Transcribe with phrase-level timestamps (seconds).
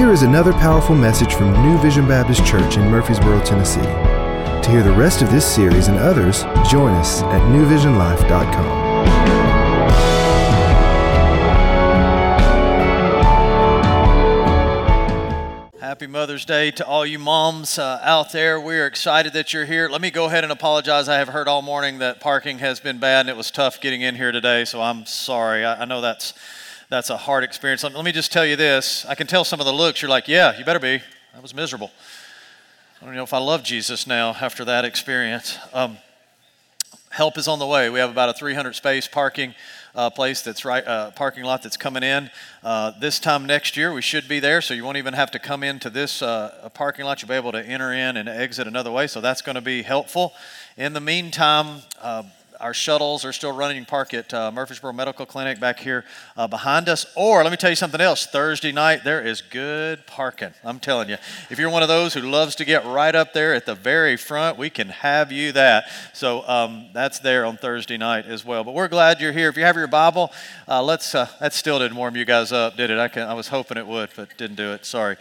[0.00, 3.82] Here is another powerful message from New Vision Baptist Church in Murfreesboro, Tennessee.
[3.82, 8.80] To hear the rest of this series and others, join us at newvisionlife.com.
[15.78, 18.58] Happy Mother's Day to all you moms uh, out there.
[18.58, 19.90] We're excited that you're here.
[19.90, 21.10] Let me go ahead and apologize.
[21.10, 24.00] I have heard all morning that parking has been bad and it was tough getting
[24.00, 25.62] in here today, so I'm sorry.
[25.62, 26.32] I, I know that's
[26.90, 27.84] that's a hard experience.
[27.84, 29.06] Let, me just tell you this.
[29.06, 30.02] I can tell some of the looks.
[30.02, 31.00] You're like, yeah, you better be.
[31.32, 31.92] That was miserable.
[33.00, 35.56] I don't know if I love Jesus now after that experience.
[35.72, 35.98] Um,
[37.10, 37.90] help is on the way.
[37.90, 39.54] We have about a 300 space parking
[39.94, 42.28] uh, place that's right, uh, parking lot that's coming in.
[42.64, 45.38] Uh, this time next year, we should be there, so you won't even have to
[45.38, 47.22] come into this uh, parking lot.
[47.22, 49.82] You'll be able to enter in and exit another way, so that's going to be
[49.82, 50.32] helpful.
[50.76, 52.24] In the meantime, uh,
[52.60, 53.84] our shuttles are still running.
[53.84, 56.04] Park at uh, Murfreesboro Medical Clinic back here
[56.36, 57.06] uh, behind us.
[57.16, 58.26] Or let me tell you something else.
[58.26, 60.52] Thursday night, there is good parking.
[60.62, 61.16] I'm telling you.
[61.50, 64.16] If you're one of those who loves to get right up there at the very
[64.16, 65.84] front, we can have you that.
[66.12, 68.64] So um, that's there on Thursday night as well.
[68.64, 69.48] But we're glad you're here.
[69.48, 70.32] If you have your Bible,
[70.68, 71.14] uh, let's.
[71.14, 72.98] Uh, that still didn't warm you guys up, did it?
[72.98, 74.84] I, can, I was hoping it would, but didn't do it.
[74.84, 75.16] Sorry.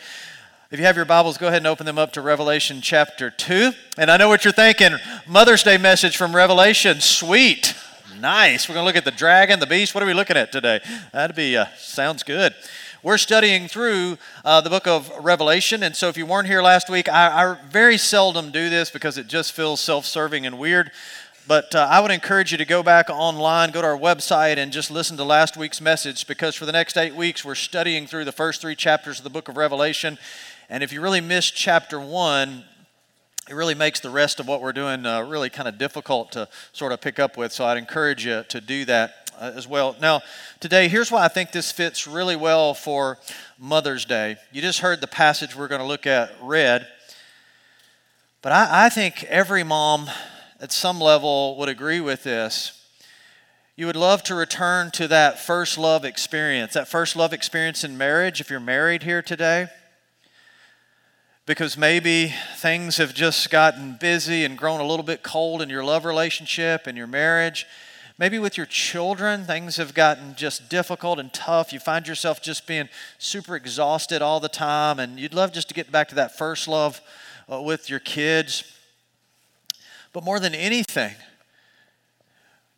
[0.72, 3.72] If you have your Bibles, go ahead and open them up to Revelation chapter 2.
[3.98, 4.92] And I know what you're thinking
[5.26, 7.02] Mother's Day message from Revelation.
[7.02, 7.74] Sweet.
[8.20, 8.70] Nice.
[8.70, 9.96] We're going to look at the dragon, the beast.
[9.96, 10.80] What are we looking at today?
[11.12, 12.54] That'd be, uh, sounds good.
[13.02, 15.82] We're studying through uh, the book of Revelation.
[15.82, 19.18] And so if you weren't here last week, I, I very seldom do this because
[19.18, 20.92] it just feels self serving and weird.
[21.50, 24.72] But uh, I would encourage you to go back online, go to our website, and
[24.72, 28.26] just listen to last week's message because for the next eight weeks, we're studying through
[28.26, 30.20] the first three chapters of the book of Revelation.
[30.72, 32.64] And if you really miss chapter one,
[33.50, 36.48] it really makes the rest of what we're doing uh, really kind of difficult to
[36.74, 37.52] sort of pick up with.
[37.52, 39.96] So I'd encourage you to do that uh, as well.
[40.00, 40.22] Now,
[40.60, 43.18] today, here's why I think this fits really well for
[43.58, 44.38] Mother's Day.
[44.52, 46.88] You just heard the passage we're going to look at read.
[48.44, 50.08] But I, I think every mom
[50.62, 52.80] at some level would agree with this.
[53.76, 57.98] You would love to return to that first love experience, that first love experience in
[57.98, 59.70] marriage if you're married here today
[61.50, 65.84] because maybe things have just gotten busy and grown a little bit cold in your
[65.84, 67.66] love relationship and your marriage.
[68.20, 71.74] Maybe with your children, things have gotten just difficult and tough.
[71.74, 72.88] You find yourself just being
[73.18, 76.68] super exhausted all the time, and you'd love just to get back to that first
[76.68, 77.02] love
[77.52, 78.64] uh, with your kids.
[80.14, 81.16] But more than anything,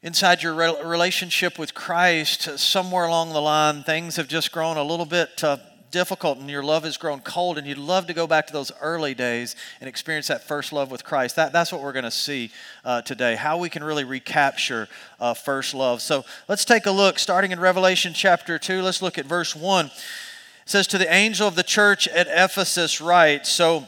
[0.01, 5.05] inside your relationship with Christ, somewhere along the line, things have just grown a little
[5.05, 5.57] bit uh,
[5.91, 8.71] difficult and your love has grown cold and you'd love to go back to those
[8.81, 11.35] early days and experience that first love with Christ.
[11.35, 12.51] That, that's what we're going to see
[12.83, 14.87] uh, today, how we can really recapture
[15.19, 16.01] uh, first love.
[16.01, 18.81] So let's take a look, starting in Revelation chapter 2.
[18.81, 19.85] Let's look at verse 1.
[19.85, 19.91] It
[20.65, 23.45] says, To the angel of the church at Ephesus, write.
[23.45, 23.87] So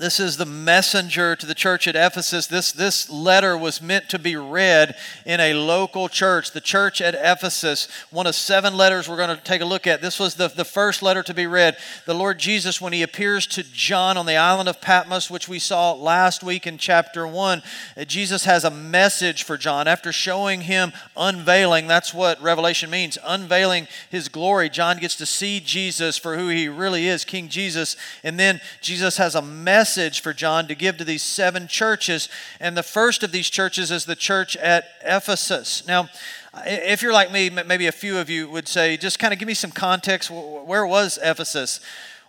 [0.00, 2.46] this is the messenger to the church at Ephesus.
[2.46, 4.96] This, this letter was meant to be read
[5.26, 7.86] in a local church, the church at Ephesus.
[8.08, 10.00] One of seven letters we're going to take a look at.
[10.00, 11.76] This was the, the first letter to be read.
[12.06, 15.58] The Lord Jesus, when he appears to John on the island of Patmos, which we
[15.58, 17.62] saw last week in chapter 1,
[17.98, 19.86] uh, Jesus has a message for John.
[19.86, 25.60] After showing him unveiling, that's what Revelation means, unveiling his glory, John gets to see
[25.60, 27.96] Jesus for who he really is, King Jesus.
[28.24, 32.28] And then Jesus has a message message for John to give to these seven churches.
[32.60, 35.84] And the first of these churches is the church at Ephesus.
[35.84, 36.08] Now,
[36.64, 39.48] if you're like me, maybe a few of you would say, just kind of give
[39.48, 40.30] me some context.
[40.30, 41.80] Where was Ephesus?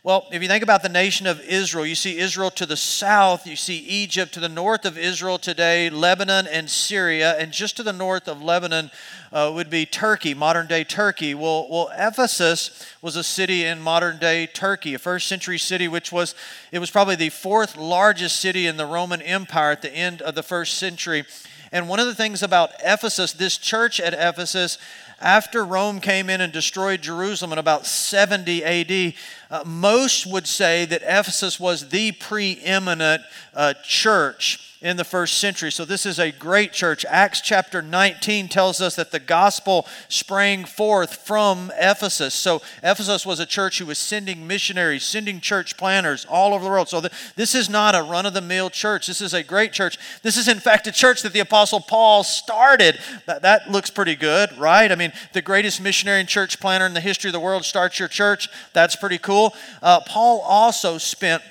[0.03, 3.45] Well, if you think about the nation of Israel, you see Israel to the south,
[3.45, 7.83] you see Egypt to the north of Israel today, Lebanon and Syria, and just to
[7.83, 8.89] the north of Lebanon
[9.31, 11.35] uh, would be Turkey, modern day Turkey.
[11.35, 16.11] Well, well, Ephesus was a city in modern day Turkey, a first century city, which
[16.11, 16.33] was
[16.71, 20.33] it was probably the fourth largest city in the Roman Empire at the end of
[20.33, 21.25] the first century.
[21.71, 24.79] And one of the things about Ephesus, this church at Ephesus,
[25.21, 29.13] after Rome came in and destroyed Jerusalem in about 70 AD,
[29.49, 33.21] uh, most would say that Ephesus was the preeminent
[33.53, 35.71] uh, church in the first century.
[35.71, 37.05] So, this is a great church.
[37.07, 42.33] Acts chapter 19 tells us that the gospel sprang forth from Ephesus.
[42.33, 46.69] So, Ephesus was a church who was sending missionaries, sending church planners all over the
[46.69, 46.89] world.
[46.89, 46.99] So,
[47.35, 49.05] this is not a run of the mill church.
[49.05, 49.99] This is a great church.
[50.23, 52.97] This is, in fact, a church that the Apostle Paul started.
[53.27, 54.91] That, that looks pretty good, right?
[54.91, 57.99] I mean, the greatest missionary and church planner in the history of the world starts
[57.99, 58.49] your church.
[58.73, 59.53] That's pretty cool.
[59.83, 61.43] Uh, Paul also spent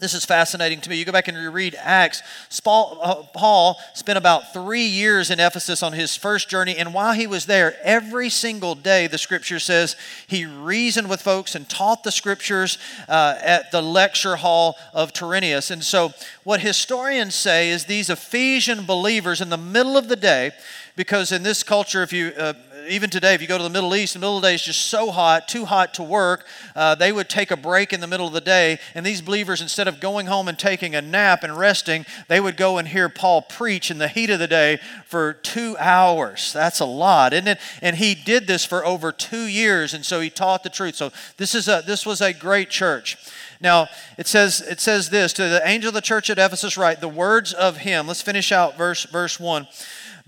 [0.00, 0.96] This is fascinating to me.
[0.96, 2.22] You go back and read Acts.
[2.66, 7.26] Uh, Paul spent about three years in Ephesus on his first journey, and while he
[7.26, 12.10] was there, every single day, the scripture says, he reasoned with folks and taught the
[12.10, 12.78] scriptures
[13.10, 15.70] uh, at the lecture hall of Tyrannus.
[15.70, 16.14] And so,
[16.44, 20.52] what historians say is these Ephesian believers in the middle of the day,
[20.96, 22.54] because in this culture, if you uh,
[22.88, 24.62] even today, if you go to the Middle East, the middle of the day is
[24.62, 26.46] just so hot, too hot to work.
[26.74, 29.60] Uh, they would take a break in the middle of the day, and these believers,
[29.60, 33.08] instead of going home and taking a nap and resting, they would go and hear
[33.08, 36.52] Paul preach in the heat of the day for two hours.
[36.52, 37.58] That's a lot, isn't it?
[37.82, 40.96] And he did this for over two years, and so he taught the truth.
[40.96, 43.16] So this is a this was a great church.
[43.60, 47.02] Now, it says, it says this to the angel of the church at Ephesus, write
[47.02, 48.06] the words of him.
[48.06, 49.66] Let's finish out verse, verse 1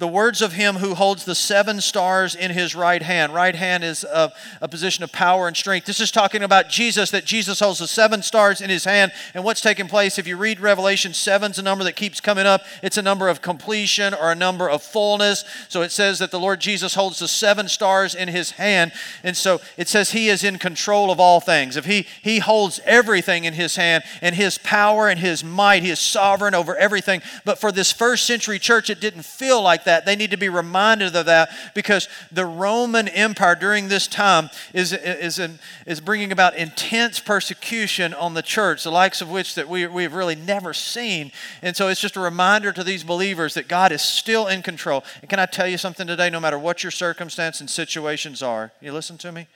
[0.03, 3.33] the words of him who holds the seven stars in his right hand.
[3.33, 5.87] Right hand is a, a, position of power and strength.
[5.87, 9.13] This is talking about Jesus, that Jesus holds the seven stars in his hand.
[9.33, 12.63] And what's taking place, if you read Revelation, seven's a number that keeps coming up.
[12.83, 15.45] It's a number of completion or a number of fullness.
[15.69, 18.91] So it says that the Lord Jesus holds the seven stars in his hand.
[19.23, 21.77] And so it says he is in control of all things.
[21.77, 25.91] If he, he holds everything in his hand and his power and his might, he
[25.91, 27.23] is sovereign over everything.
[27.45, 30.07] But for this first century church, it didn't feel like that that.
[30.07, 34.93] They need to be reminded of that because the Roman Empire during this time is,
[34.93, 35.41] is,
[35.87, 40.03] is bringing about intense persecution on the church, the likes of which that we, we
[40.05, 41.31] have really never seen.
[41.61, 45.05] And so it's just a reminder to these believers that God is still in control.
[45.21, 46.31] And can I tell you something today?
[46.31, 49.47] No matter what your circumstance and situations are, you listen to me?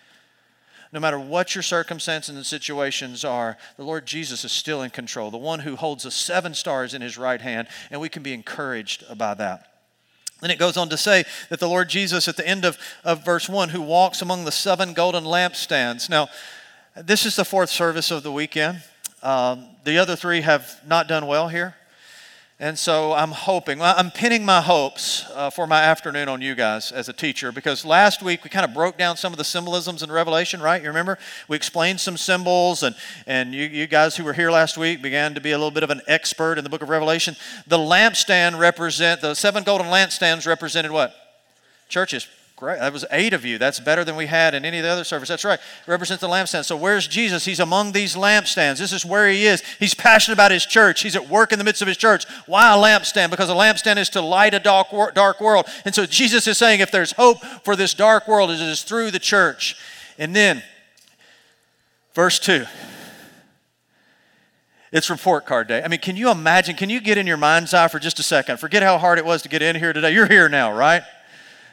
[0.93, 5.31] no matter what your circumstances and situations are, the Lord Jesus is still in control,
[5.31, 8.33] the one who holds the seven stars in his right hand, and we can be
[8.33, 9.75] encouraged by that.
[10.41, 13.25] Then it goes on to say that the Lord Jesus, at the end of, of
[13.25, 16.11] verse 1, who walks among the seven golden lampstands.
[16.11, 16.29] Now,
[16.94, 18.83] this is the fourth service of the weekend.
[19.23, 21.75] Um, the other three have not done well here.
[22.58, 26.91] And so I'm hoping, I'm pinning my hopes uh, for my afternoon on you guys
[26.91, 30.03] as a teacher because last week we kind of broke down some of the symbolisms
[30.03, 30.81] in Revelation, right?
[30.81, 31.19] You remember?
[31.49, 35.35] We explained some symbols, and, and you, you guys who were here last week began
[35.35, 37.37] to be a little bit of an expert in the book of Revelation.
[37.67, 41.14] The lampstand represent, the seven golden lampstands represented what?
[41.91, 42.26] Churches.
[42.56, 42.79] Great.
[42.79, 43.58] That was eight of you.
[43.58, 45.29] That's better than we had in any of the other service.
[45.29, 45.61] That's right.
[45.87, 46.64] Represents the lampstand.
[46.64, 47.44] So where's Jesus?
[47.44, 48.79] He's among these lampstands.
[48.79, 49.62] This is where he is.
[49.79, 51.03] He's passionate about his church.
[51.03, 52.25] He's at work in the midst of his church.
[52.47, 53.31] Why a lampstand?
[53.31, 55.67] Because a lampstand is to light a dark, dark world.
[55.85, 59.11] And so Jesus is saying if there's hope for this dark world, it is through
[59.11, 59.76] the church.
[60.19, 60.62] And then,
[62.14, 62.64] verse 2.
[64.93, 65.82] It's report card day.
[65.82, 66.75] I mean, can you imagine?
[66.75, 68.61] Can you get in your mind's eye for just a second?
[68.61, 70.14] Forget how hard it was to get in here today.
[70.14, 71.02] You're here now, right?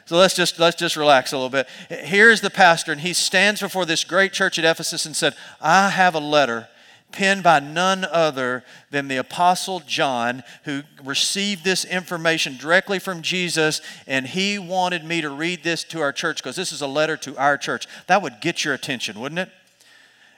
[0.06, 1.68] So let's just let's just relax a little bit.
[1.88, 5.90] Here's the pastor, and he stands before this great church at Ephesus and said, "I
[5.90, 6.68] have a letter
[7.10, 13.80] penned by none other than the apostle John, who received this information directly from Jesus,
[14.06, 17.16] and he wanted me to read this to our church because this is a letter
[17.18, 19.50] to our church." That would get your attention, wouldn't it?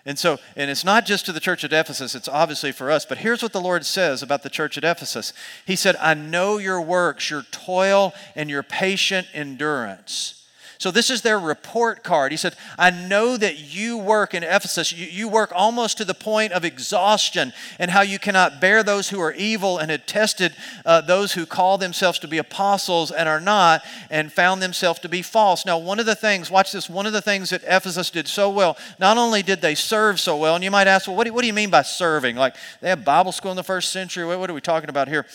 [0.06, 3.05] And so, and it's not just to the church at Ephesus, it's obviously for us.
[3.05, 5.32] But here's what the Lord says about the church at Ephesus
[5.67, 10.36] He said, I know your works, your toil, and your patient endurance.
[10.78, 12.32] So, this is their report card.
[12.32, 14.93] He said, I know that you work in Ephesus.
[14.93, 19.08] You, you, work almost to the point of exhaustion, and how you cannot bear those
[19.08, 23.28] who are evil, and had tested uh, those who call themselves to be apostles and
[23.28, 25.64] are not, and found themselves to be false.
[25.64, 28.50] Now, one of the things, watch this, one of the things that Ephesus did so
[28.50, 31.33] well, not only did they serve so well, and you might ask, well, what do,
[31.33, 32.37] what do you mean by serving?
[32.37, 34.25] Like, they have Bible school in the first century.
[34.25, 35.26] What, what are we talking about here?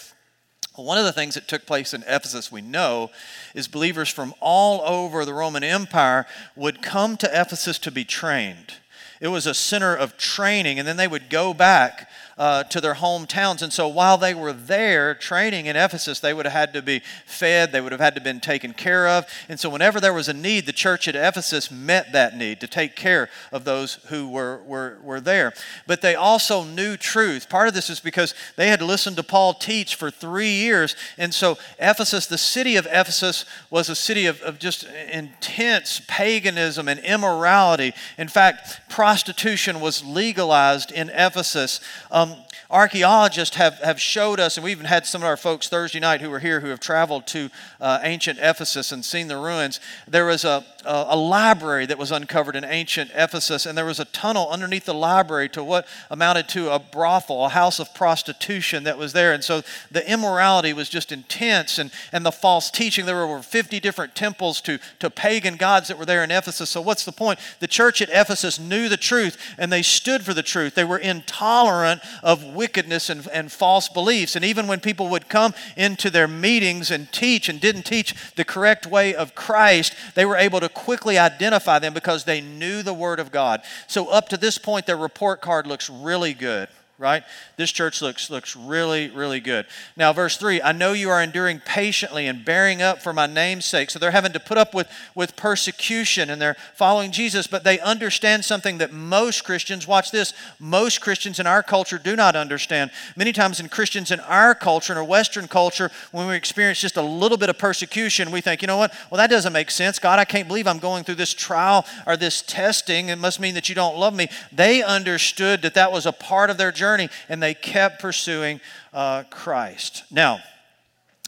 [0.81, 3.11] One of the things that took place in Ephesus, we know,
[3.53, 8.73] is believers from all over the Roman Empire would come to Ephesus to be trained.
[9.19, 12.09] It was a center of training, and then they would go back
[12.41, 13.61] uh, to their hometowns.
[13.61, 17.03] And so while they were there training in Ephesus, they would have had to be
[17.27, 19.27] fed, they would have had to been taken care of.
[19.47, 22.67] And so whenever there was a need, the church at Ephesus met that need to
[22.67, 25.53] take care of those who were, were, were there.
[25.85, 27.47] But they also knew truth.
[27.47, 30.95] Part of this is because they had listened to Paul teach for three years.
[31.19, 36.87] And so Ephesus, the city of Ephesus, was a city of, of just intense paganism
[36.87, 37.93] and immorality.
[38.17, 41.81] In fact, prostitution was legalized in Ephesus.
[42.09, 42.30] Um,
[42.71, 46.21] archaeologists have, have showed us, and we even had some of our folks Thursday night
[46.21, 47.49] who were here who have traveled to
[47.79, 49.79] uh, ancient Ephesus and seen the ruins.
[50.07, 54.05] There was a, a, library that was uncovered in ancient Ephesus, and there was a
[54.05, 58.97] tunnel underneath the library to what amounted to a brothel, a house of prostitution that
[58.97, 59.33] was there.
[59.33, 59.61] And so
[59.91, 63.05] the immorality was just intense, and, and the false teaching.
[63.05, 66.69] There were over 50 different temples to, to pagan gods that were there in Ephesus.
[66.69, 67.39] So, what's the point?
[67.59, 70.75] The church at Ephesus knew the truth, and they stood for the truth.
[70.75, 74.35] They were intolerant of wickedness and, and false beliefs.
[74.35, 78.45] And even when people would come into their meetings and teach and didn't teach the
[78.45, 82.93] correct way of Christ, they were able to quickly identify them because they knew the
[82.93, 83.61] Word of God.
[83.87, 86.69] So, up to this point, their report card looks really good
[87.01, 87.23] right?
[87.57, 89.65] This church looks, looks really, really good.
[89.97, 93.65] Now, verse 3 I know you are enduring patiently and bearing up for my name's
[93.65, 93.89] sake.
[93.89, 97.79] So they're having to put up with, with persecution and they're following Jesus, but they
[97.79, 102.91] understand something that most Christians, watch this, most Christians in our culture do not understand.
[103.17, 106.97] Many times in Christians in our culture, in our Western culture, when we experience just
[106.97, 108.93] a little bit of persecution, we think, you know what?
[109.09, 109.97] Well, that doesn't make sense.
[109.97, 113.09] God, I can't believe I'm going through this trial or this testing.
[113.09, 114.29] It must mean that you don't love me.
[114.51, 118.59] They understood that that was a part of their journey journey, and they kept pursuing
[118.93, 120.03] uh, Christ.
[120.11, 120.39] Now,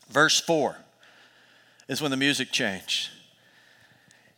[0.09, 0.75] verse 4
[1.87, 3.09] is when the music changed.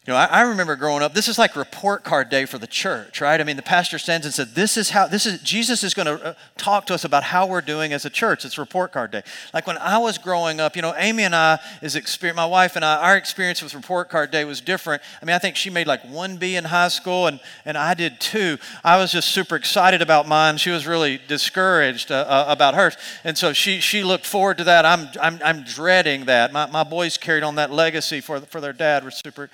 [0.06, 2.68] You know, I, I, remember growing up, this is like report card day for the
[2.68, 3.42] church, right?
[3.42, 6.06] I mean, the pastor stands and said, This is how, this is, Jesus is going
[6.06, 8.46] to uh, talk to us about how we're doing as a church.
[8.46, 9.24] It's report card day.
[9.52, 12.76] Like when I was growing up, you know, Amy and I, is experience, my wife
[12.76, 15.02] and I, our experience with report card day was different.
[15.24, 18.20] I mean, I think she made like 1B in high school, and, and I did
[18.20, 18.60] too.
[18.84, 20.58] I was just super excited about mine.
[20.58, 22.96] She was really discouraged uh, uh, about hers.
[23.24, 24.86] And so she, she looked forward to that.
[24.86, 26.54] I'm, I'm, I'm dreading that.
[26.54, 29.04] My, my boys carried on that legacy for, for their dad.
[29.04, 29.50] We're super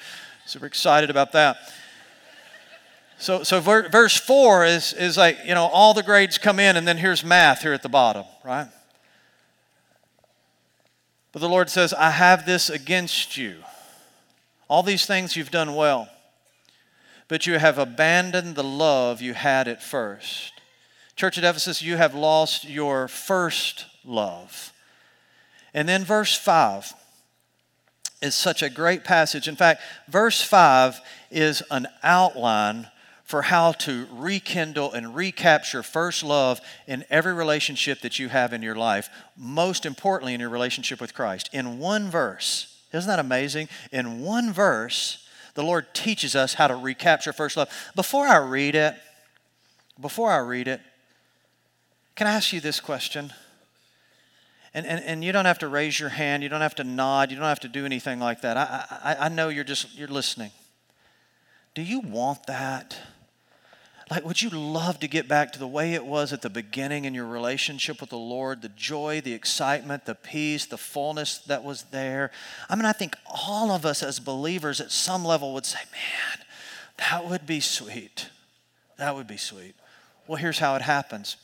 [0.51, 1.59] Super excited about that.
[3.17, 6.85] So, so verse 4 is, is like, you know, all the grades come in, and
[6.85, 8.67] then here's math here at the bottom, right?
[11.31, 13.59] But the Lord says, I have this against you.
[14.67, 16.09] All these things you've done well,
[17.29, 20.51] but you have abandoned the love you had at first.
[21.15, 24.73] Church at Ephesus, you have lost your first love.
[25.73, 26.93] And then verse 5
[28.21, 29.47] is such a great passage.
[29.47, 30.99] In fact, verse 5
[31.31, 32.87] is an outline
[33.23, 38.61] for how to rekindle and recapture first love in every relationship that you have in
[38.61, 41.49] your life, most importantly in your relationship with Christ.
[41.53, 43.69] In one verse, isn't that amazing?
[43.91, 47.69] In one verse, the Lord teaches us how to recapture first love.
[47.95, 48.95] Before I read it,
[49.99, 50.81] before I read it,
[52.15, 53.31] can I ask you this question?
[54.73, 56.43] And, and, and you don't have to raise your hand.
[56.43, 57.29] You don't have to nod.
[57.29, 58.57] You don't have to do anything like that.
[58.57, 60.51] I, I, I know you're just you're listening.
[61.75, 62.97] Do you want that?
[64.09, 67.05] Like, would you love to get back to the way it was at the beginning
[67.05, 68.61] in your relationship with the Lord?
[68.61, 72.31] The joy, the excitement, the peace, the fullness that was there.
[72.69, 76.45] I mean, I think all of us as believers at some level would say, man,
[76.97, 78.27] that would be sweet.
[78.97, 79.75] That would be sweet.
[80.27, 81.37] Well, here's how it happens.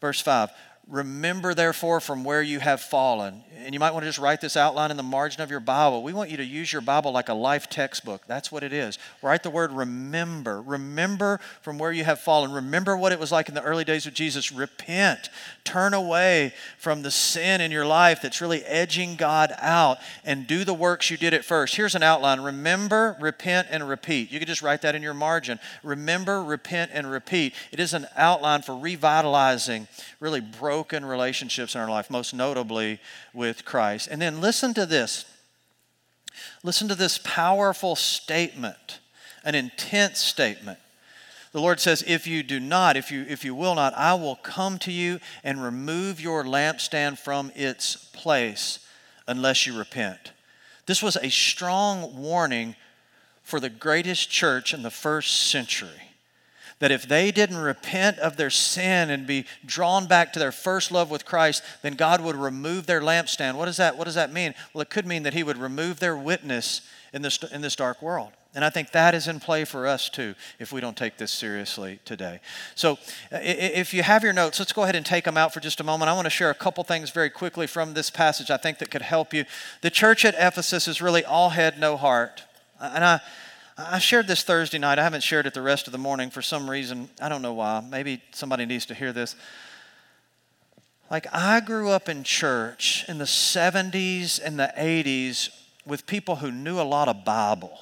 [0.00, 0.50] Verse 5
[0.88, 3.44] Remember, therefore, from where you have fallen.
[3.56, 6.02] And you might want to just write this outline in the margin of your Bible.
[6.02, 8.26] We want you to use your Bible like a life textbook.
[8.26, 8.98] That's what it is.
[9.22, 10.60] Write the word remember.
[10.60, 12.50] Remember from where you have fallen.
[12.50, 14.50] Remember what it was like in the early days of Jesus.
[14.50, 15.30] Repent.
[15.62, 20.64] Turn away from the sin in your life that's really edging God out and do
[20.64, 21.76] the works you did at first.
[21.76, 24.32] Here's an outline Remember, repent, and repeat.
[24.32, 25.60] You could just write that in your margin.
[25.84, 27.54] Remember, repent, and repeat.
[27.70, 29.86] It is an outline for revitalizing
[30.18, 32.98] really broken broken relationships in our life, most notably
[33.34, 34.08] with Christ.
[34.10, 35.26] And then listen to this.
[36.62, 38.98] Listen to this powerful statement,
[39.44, 40.78] an intense statement.
[41.52, 44.36] The Lord says, If you do not, if you, if you will not, I will
[44.36, 48.78] come to you and remove your lampstand from its place
[49.28, 50.32] unless you repent.
[50.86, 52.76] This was a strong warning
[53.42, 56.11] for the greatest church in the first century
[56.82, 60.90] that if they didn't repent of their sin and be drawn back to their first
[60.90, 63.54] love with Christ, then God would remove their lampstand.
[63.54, 64.52] What does that, what does that mean?
[64.74, 66.80] Well, it could mean that He would remove their witness
[67.12, 68.32] in this, in this dark world.
[68.52, 71.30] And I think that is in play for us too if we don't take this
[71.30, 72.40] seriously today.
[72.74, 72.98] So,
[73.30, 75.84] if you have your notes, let's go ahead and take them out for just a
[75.84, 76.08] moment.
[76.08, 78.90] I want to share a couple things very quickly from this passage I think that
[78.90, 79.44] could help you.
[79.82, 82.42] The church at Ephesus is really all head, no heart.
[82.80, 83.20] And I,
[83.76, 84.98] I shared this Thursday night.
[84.98, 87.08] I haven't shared it the rest of the morning for some reason.
[87.20, 87.80] I don't know why.
[87.80, 89.34] Maybe somebody needs to hear this.
[91.10, 95.50] Like, I grew up in church in the 70s and the 80s
[95.86, 97.78] with people who knew a lot of Bible.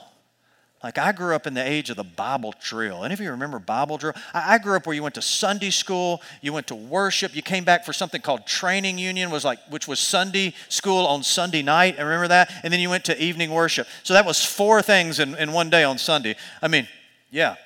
[0.82, 3.04] Like I grew up in the age of the Bible drill.
[3.04, 4.14] Any of you remember Bible drill?
[4.32, 7.64] I, grew up where you went to Sunday school, you went to worship, you came
[7.64, 11.96] back for something called training union, was like which was Sunday school on Sunday night.
[11.98, 13.86] I remember that, and then you went to evening worship.
[14.04, 16.34] So that was four things in, in one day on Sunday.
[16.62, 16.88] I mean,
[17.30, 17.56] yeah.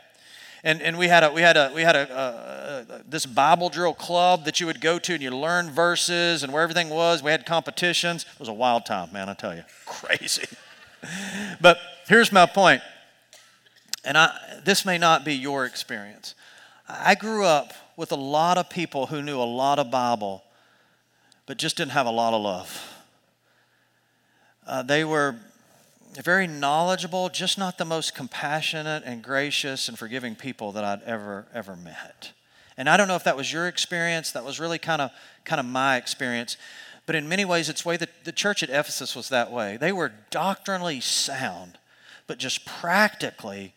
[0.65, 3.69] And, and we had a we had a we had a, a, a this Bible
[3.69, 7.23] drill club that you would go to and you learn verses and where everything was.
[7.23, 8.25] We had competitions.
[8.25, 9.29] It was a wild time, man.
[9.29, 10.49] I tell you, crazy.
[11.61, 11.79] but
[12.09, 12.83] here's my point
[14.05, 16.35] and I, this may not be your experience.
[16.89, 20.43] I grew up with a lot of people who knew a lot of Bible,
[21.47, 22.91] but just didn't have a lot of love.
[24.67, 25.37] Uh, they were
[26.23, 31.47] very knowledgeable, just not the most compassionate and gracious and forgiving people that I'd ever,
[31.53, 32.33] ever met.
[32.77, 35.11] And I don't know if that was your experience, that was really kind of,
[35.45, 36.57] kind of my experience.
[37.07, 39.77] But in many ways, it's way that the church at Ephesus was that way.
[39.77, 41.79] They were doctrinally sound,
[42.27, 43.75] but just practically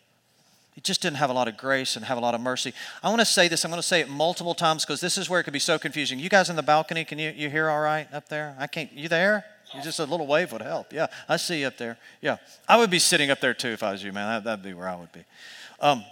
[0.78, 2.72] he just didn't have a lot of grace and have a lot of mercy.
[3.02, 3.64] I want to say this.
[3.64, 5.76] I'm going to say it multiple times because this is where it could be so
[5.76, 6.20] confusing.
[6.20, 8.54] You guys in the balcony, can you, you hear all right up there?
[8.60, 8.92] I can't.
[8.92, 9.44] You there?
[9.74, 10.92] You just a little wave would help.
[10.92, 11.98] Yeah, I see you up there.
[12.20, 12.36] Yeah,
[12.68, 14.44] I would be sitting up there too if I was you, man.
[14.44, 15.24] That, would be where I would be.
[15.80, 16.04] Um,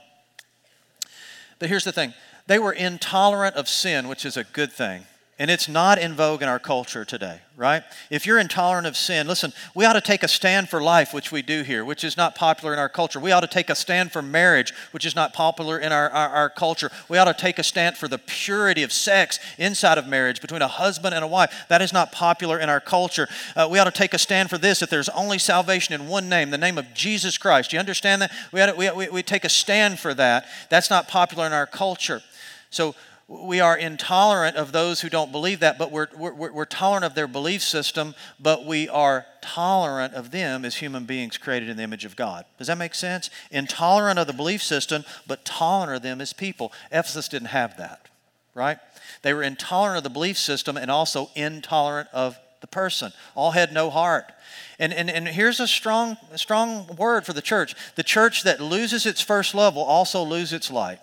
[1.60, 2.12] but here's the thing:
[2.48, 5.04] they were intolerant of sin, which is a good thing.
[5.38, 7.82] And it's not in vogue in our culture today, right?
[8.08, 11.30] If you're intolerant of sin, listen, we ought to take a stand for life, which
[11.30, 13.20] we do here, which is not popular in our culture.
[13.20, 16.28] We ought to take a stand for marriage, which is not popular in our, our,
[16.30, 16.90] our culture.
[17.10, 20.62] We ought to take a stand for the purity of sex inside of marriage between
[20.62, 21.66] a husband and a wife.
[21.68, 23.28] That is not popular in our culture.
[23.54, 26.30] Uh, we ought to take a stand for this that there's only salvation in one
[26.30, 27.70] name, the name of Jesus Christ.
[27.70, 28.32] Do you understand that?
[28.52, 30.46] We, ought to, we, we, we take a stand for that.
[30.70, 32.22] That's not popular in our culture.
[32.70, 32.94] So,
[33.28, 37.16] we are intolerant of those who don't believe that, but we're, we're, we're tolerant of
[37.16, 41.82] their belief system, but we are tolerant of them as human beings created in the
[41.82, 42.44] image of God.
[42.56, 43.28] Does that make sense?
[43.50, 46.72] Intolerant of the belief system, but tolerant of them as people.
[46.92, 48.08] Ephesus didn't have that,
[48.54, 48.78] right?
[49.22, 53.12] They were intolerant of the belief system and also intolerant of the person.
[53.34, 54.32] All had no heart.
[54.78, 59.04] And, and, and here's a strong, strong word for the church the church that loses
[59.04, 61.00] its first love will also lose its light.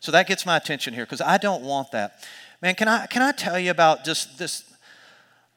[0.00, 2.24] So that gets my attention here because I don't want that.
[2.62, 4.64] Man, can I, can I tell you about just this?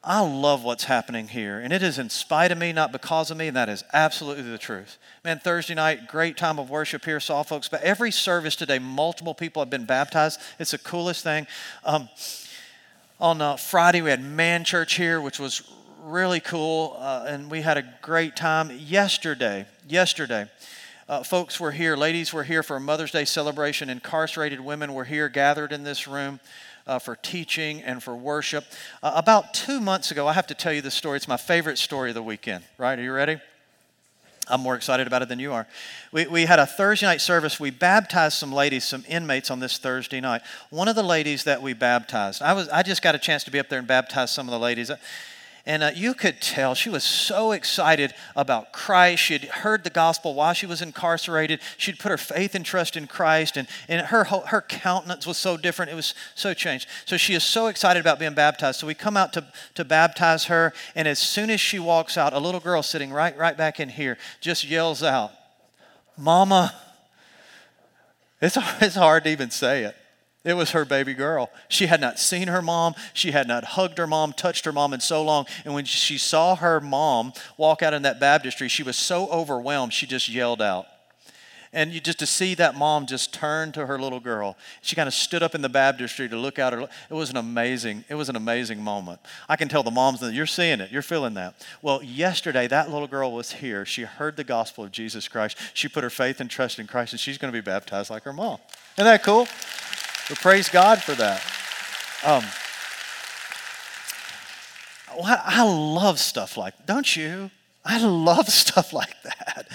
[0.02, 1.60] I love what's happening here.
[1.60, 4.44] And it is in spite of me, not because of me, and that is absolutely
[4.44, 4.96] the truth.
[5.24, 7.68] Man, Thursday night, great time of worship here, saw folks.
[7.68, 10.40] But every service today, multiple people have been baptized.
[10.58, 11.46] It's the coolest thing.
[11.84, 12.08] Um,
[13.20, 15.70] on uh, Friday, we had Man Church here, which was
[16.02, 18.70] really cool, uh, and we had a great time.
[18.78, 20.46] Yesterday, yesterday,
[21.10, 23.90] uh, folks were here, ladies were here for a Mother's Day celebration.
[23.90, 26.40] Incarcerated women were here gathered in this room.
[26.86, 28.64] Uh, for teaching and for worship.
[29.02, 31.18] Uh, about two months ago, I have to tell you this story.
[31.18, 32.98] It's my favorite story of the weekend, right?
[32.98, 33.36] Are you ready?
[34.48, 35.66] I'm more excited about it than you are.
[36.10, 37.60] We, we had a Thursday night service.
[37.60, 40.40] We baptized some ladies, some inmates on this Thursday night.
[40.70, 43.50] One of the ladies that we baptized, I, was, I just got a chance to
[43.52, 44.90] be up there and baptize some of the ladies.
[45.70, 49.22] And uh, you could tell she was so excited about Christ.
[49.22, 51.60] She had heard the gospel while she was incarcerated.
[51.76, 55.56] She'd put her faith and trust in Christ, and, and her, her countenance was so
[55.56, 55.92] different.
[55.92, 56.88] It was so changed.
[57.04, 58.80] So she is so excited about being baptized.
[58.80, 62.32] So we come out to, to baptize her, and as soon as she walks out,
[62.32, 65.30] a little girl sitting right, right back in here just yells out,
[66.18, 66.74] Mama.
[68.42, 69.94] It's, it's hard to even say it.
[70.42, 71.50] It was her baby girl.
[71.68, 72.94] She had not seen her mom.
[73.12, 75.44] She had not hugged her mom, touched her mom in so long.
[75.64, 79.92] And when she saw her mom walk out in that baptistry, she was so overwhelmed,
[79.92, 80.86] she just yelled out.
[81.72, 84.56] And you just to see that mom just turn to her little girl.
[84.80, 86.80] She kind of stood up in the baptistry to look at her.
[86.80, 89.20] It was an amazing, it was an amazing moment.
[89.48, 91.54] I can tell the moms that you're seeing it, you're feeling that.
[91.80, 93.84] Well, yesterday that little girl was here.
[93.84, 95.58] She heard the gospel of Jesus Christ.
[95.74, 98.24] She put her faith and trust in Christ, and she's going to be baptized like
[98.24, 98.58] her mom.
[98.96, 99.46] Isn't that cool?
[100.30, 101.42] We praise God for that.
[102.24, 102.44] Um,
[105.20, 107.50] I love stuff like, don't you?
[107.84, 109.66] I love stuff like that.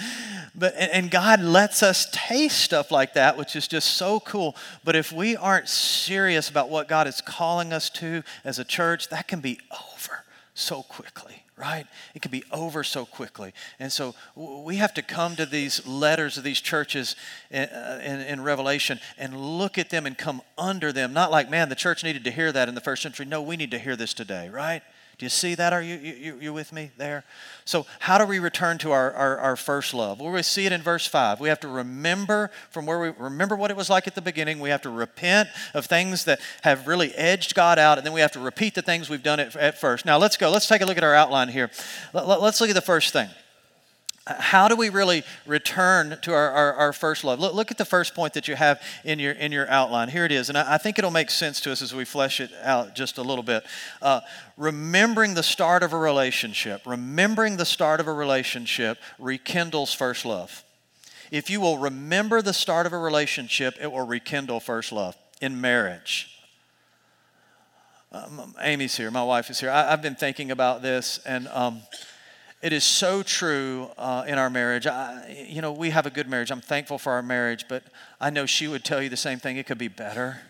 [0.54, 4.56] But and God lets us taste stuff like that, which is just so cool.
[4.82, 9.10] But if we aren't serious about what God is calling us to as a church,
[9.10, 11.86] that can be over so quickly right?
[12.14, 13.54] It can be over so quickly.
[13.78, 17.16] And so we have to come to these letters of these churches
[17.50, 21.14] in, uh, in, in, Revelation and look at them and come under them.
[21.14, 23.24] Not like, man, the church needed to hear that in the first century.
[23.24, 24.82] No, we need to hear this today, right?
[25.18, 25.72] Do you see that?
[25.72, 27.24] Are you, you, you with me there?
[27.64, 30.20] So, how do we return to our, our, our, first love?
[30.20, 31.40] Well, we see it in verse 5.
[31.40, 34.60] We have to remember from where we remember what it was like at the beginning.
[34.60, 38.20] We have to repent of things that have really edged God out, and then we
[38.20, 40.04] have to repeat the things we've done at, at first.
[40.04, 40.50] Now, let's go.
[40.50, 41.70] Let's take a look at our outline here.
[42.12, 43.30] Let, us look at the first thing
[44.26, 47.38] how do we really return to our, our, our, first love?
[47.38, 50.08] Look, look at the first point that you have in your, in your outline.
[50.08, 52.40] Here it is, and I, I think it'll make sense to us as we flesh
[52.40, 53.64] it out just a little bit.
[54.02, 54.20] Uh,
[54.56, 60.64] remembering the start of a relationship, remembering the start of a relationship rekindles first love.
[61.30, 65.60] If you will remember the start of a relationship, it will rekindle first love in
[65.60, 66.32] marriage.
[68.10, 69.70] Um, Amy's here, my wife is here.
[69.70, 71.82] I, have been thinking about this, and um,
[72.66, 74.88] it is so true uh, in our marriage.
[74.88, 76.50] I, you know, we have a good marriage.
[76.50, 77.84] I'm thankful for our marriage, but
[78.20, 79.56] I know she would tell you the same thing.
[79.56, 80.40] It could be better.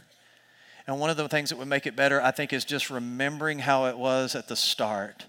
[0.87, 3.59] And one of the things that would make it better, I think, is just remembering
[3.59, 5.26] how it was at the start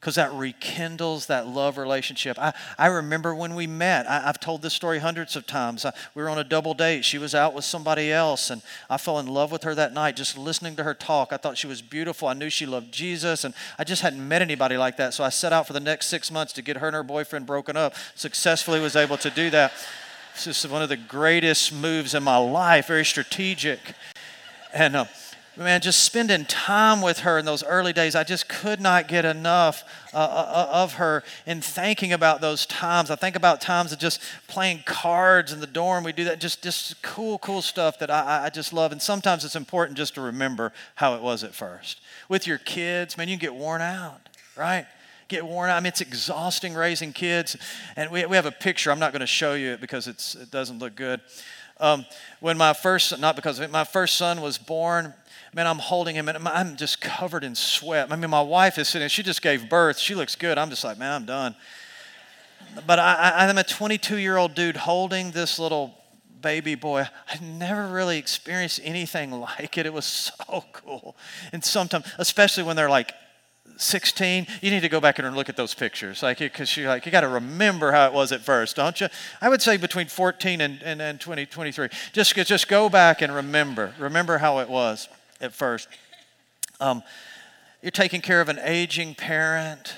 [0.00, 2.38] because that rekindles that love relationship.
[2.38, 4.08] I, I remember when we met.
[4.08, 5.84] I, have told this story hundreds of times.
[5.84, 7.04] I, we were on a double date.
[7.04, 10.16] She was out with somebody else, and I fell in love with her that night
[10.16, 11.32] just listening to her talk.
[11.32, 12.28] I thought she was beautiful.
[12.28, 15.14] I knew she loved Jesus, and I just hadn't met anybody like that.
[15.14, 17.46] So I set out for the next six months to get her and her boyfriend
[17.46, 17.94] broken up.
[18.14, 19.72] Successfully was able to do that.
[20.34, 23.80] This is one of the greatest moves in my life, very strategic.
[24.74, 25.04] And uh,
[25.56, 29.24] man, just spending time with her in those early days, I just could not get
[29.24, 33.10] enough uh, uh, uh, of her and thinking about those times.
[33.10, 36.04] I think about times of just playing cards in the dorm.
[36.04, 38.92] We do that, just, just cool, cool stuff that I, I just love.
[38.92, 42.00] And sometimes it's important just to remember how it was at first.
[42.28, 44.86] With your kids, man, you get worn out, right?
[45.28, 45.76] get worn out.
[45.76, 47.56] I mean, it's exhausting raising kids.
[47.96, 48.92] And we, we have a picture.
[48.92, 51.20] I'm not going to show you it because it's, it doesn't look good.
[51.78, 52.06] Um,
[52.40, 55.12] when my first, not because of it, my first son was born,
[55.56, 58.12] man, I'm holding him and I'm just covered in sweat.
[58.12, 59.98] I mean, my wife is sitting, she just gave birth.
[59.98, 60.58] She looks good.
[60.58, 61.56] I'm just like, man, I'm done.
[62.86, 65.94] But I, I'm a 22 year old dude holding this little
[66.42, 67.06] baby boy.
[67.26, 69.86] I never really experienced anything like it.
[69.86, 71.16] It was so cool.
[71.54, 73.14] And sometimes, especially when they're like
[73.78, 76.22] 16, you need to go back and look at those pictures.
[76.22, 79.08] Like, because you're like, you got to remember how it was at first, don't you?
[79.40, 81.88] I would say between 14 and, and, and 20, 23.
[82.12, 83.94] Just, just go back and remember.
[83.98, 85.08] Remember how it was
[85.40, 85.88] at first.
[86.80, 87.02] Um,
[87.82, 89.94] you're taking care of an aging parent,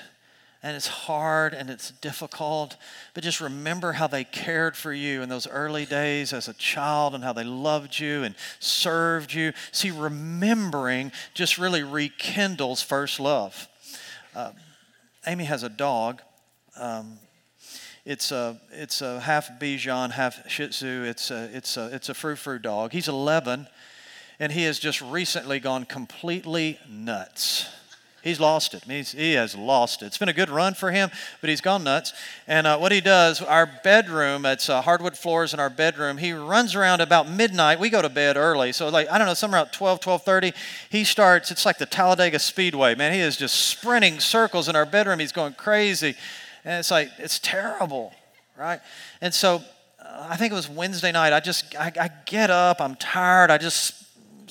[0.61, 2.75] and it's hard and it's difficult,
[3.13, 7.15] but just remember how they cared for you in those early days as a child
[7.15, 9.53] and how they loved you and served you.
[9.71, 13.67] See, remembering just really rekindles first love.
[14.35, 14.51] Uh,
[15.25, 16.21] Amy has a dog.
[16.77, 17.19] Um,
[18.05, 21.03] it's a it's a half Bichon, half Shih Tzu.
[21.03, 22.91] It's a it's a it's a frou frou dog.
[22.91, 23.67] He's 11,
[24.39, 27.67] and he has just recently gone completely nuts.
[28.21, 28.83] He's lost it.
[28.83, 30.07] He's, he has lost it.
[30.07, 32.13] It's been a good run for him, but he's gone nuts.
[32.47, 36.17] And uh, what he does, our bedroom, it's uh, hardwood floors in our bedroom.
[36.17, 37.79] He runs around about midnight.
[37.79, 40.53] We go to bed early, so like I don't know, somewhere around 12, 12:30,
[40.89, 41.49] he starts.
[41.49, 43.13] It's like the Talladega Speedway, man.
[43.13, 45.19] He is just sprinting circles in our bedroom.
[45.19, 46.15] He's going crazy,
[46.65, 48.13] and it's like it's terrible,
[48.57, 48.81] right?
[49.21, 49.63] And so
[50.03, 51.31] uh, I think it was Wednesday night.
[51.31, 52.81] I just I, I get up.
[52.81, 53.49] I'm tired.
[53.49, 53.99] I just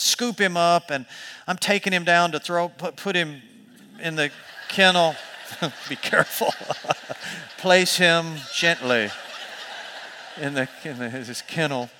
[0.01, 1.07] scoop him up and
[1.47, 3.43] I'm taking him down to throw, put, put him
[4.01, 4.31] in the
[4.69, 5.15] kennel.
[5.89, 6.53] Be careful.
[7.59, 9.11] Place him gently
[10.41, 11.91] in the, in the his kennel.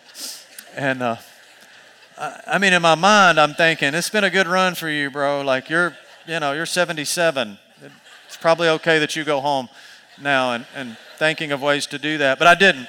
[0.77, 1.17] And uh,
[2.17, 5.11] I, I mean, in my mind, I'm thinking, it's been a good run for you,
[5.11, 5.43] bro.
[5.43, 7.59] Like, you're, you know, you're 77.
[8.27, 9.69] It's probably okay that you go home
[10.21, 12.39] now and, and thinking of ways to do that.
[12.39, 12.87] But I didn't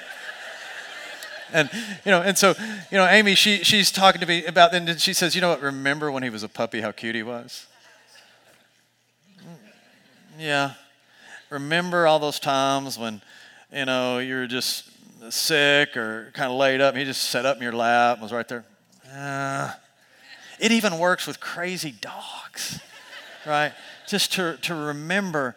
[1.54, 1.70] and
[2.06, 2.54] you know, and so
[2.92, 5.62] you know, Amy, she she's talking to me about, and she says, you know what?
[5.62, 7.68] Remember when he was a puppy, how cute he was?
[10.40, 10.74] Yeah.
[11.50, 13.22] Remember all those times when,
[13.74, 14.90] you know, you're just
[15.30, 18.24] sick or kind of laid up, and he just sat up in your lap and
[18.24, 18.64] was right there.
[19.14, 19.74] Uh,
[20.60, 22.80] it even works with crazy dogs,
[23.46, 23.74] right?
[24.08, 25.56] Just to, to remember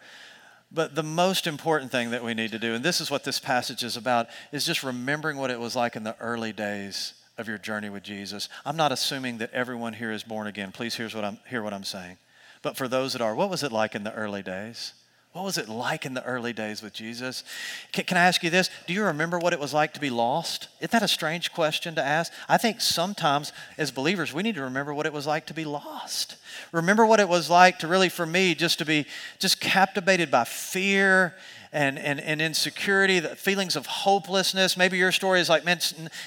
[0.73, 3.39] but the most important thing that we need to do, and this is what this
[3.39, 7.47] passage is about, is just remembering what it was like in the early days of
[7.47, 8.49] your journey with Jesus.
[8.65, 10.71] I'm not assuming that everyone here is born again.
[10.71, 12.17] Please hear what I'm, hear what I'm saying.
[12.61, 14.93] But for those that are, what was it like in the early days?
[15.33, 17.43] What was it like in the early days with Jesus?
[17.91, 18.69] Can, can, I ask you this?
[18.85, 20.67] Do you remember what it was like to be lost?
[20.79, 22.31] Isn't that a strange question to ask?
[22.47, 25.65] I think sometimes as believers, we need to remember what it was like to be
[25.65, 26.35] lost.
[26.71, 29.07] Remember what it was like to really, for me, just to be
[29.39, 31.33] just captivated by fear
[31.71, 34.77] and, and, and insecurity, the feelings of hopelessness.
[34.77, 35.79] Maybe your story is like, man,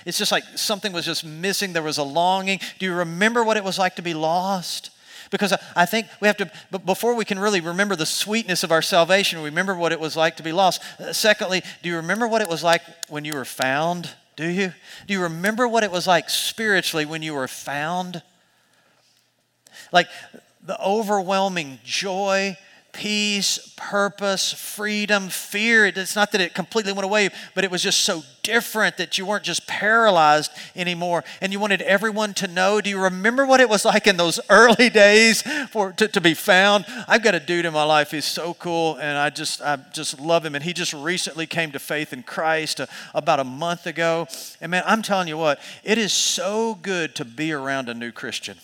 [0.04, 1.74] it's just like something was just missing.
[1.74, 2.58] There was a longing.
[2.80, 4.90] Do you remember what it was like to be lost?
[5.30, 6.50] Because I think we have to,
[6.84, 10.36] before we can really remember the sweetness of our salvation, remember what it was like
[10.36, 10.82] to be lost.
[10.98, 14.10] Uh, secondly, do you remember what it was like when you were found?
[14.36, 14.72] Do you?
[15.06, 18.22] Do you remember what it was like spiritually when you were found?
[19.92, 20.08] Like
[20.62, 22.56] the overwhelming joy,
[22.96, 25.85] peace, purpose, freedom, fear.
[25.85, 29.26] It's not that it completely went away, but it was just so different that you
[29.26, 32.80] weren't just paralyzed anymore and you wanted everyone to know.
[32.80, 36.32] Do you remember what it was like in those early days for to, to be
[36.32, 36.87] found?
[37.06, 40.18] I've got a dude in my life, he's so cool, and I just I just
[40.18, 40.54] love him.
[40.54, 44.26] And he just recently came to faith in Christ uh, about a month ago.
[44.59, 48.11] And man, I'm telling you what, it is so good to be around a new
[48.11, 48.56] Christian.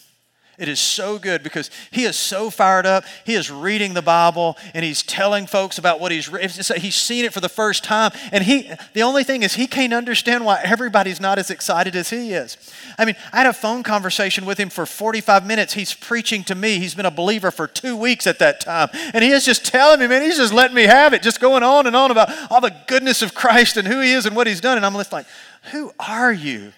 [0.59, 3.05] It is so good because he is so fired up.
[3.25, 6.51] He is reading the Bible and he's telling folks about what he's read.
[6.51, 8.13] he's seen it for the first time.
[8.31, 12.11] And he the only thing is he can't understand why everybody's not as excited as
[12.11, 12.59] he is.
[12.99, 15.73] I mean, I had a phone conversation with him for 45 minutes.
[15.73, 16.79] He's preaching to me.
[16.79, 18.91] He's been a believer for two weeks at that time.
[19.15, 21.63] And he is just telling me, man, he's just letting me have it, just going
[21.63, 24.47] on and on about all the goodness of Christ and who he is and what
[24.47, 24.77] he's done.
[24.77, 25.27] And I'm just like,
[25.71, 26.73] who are you?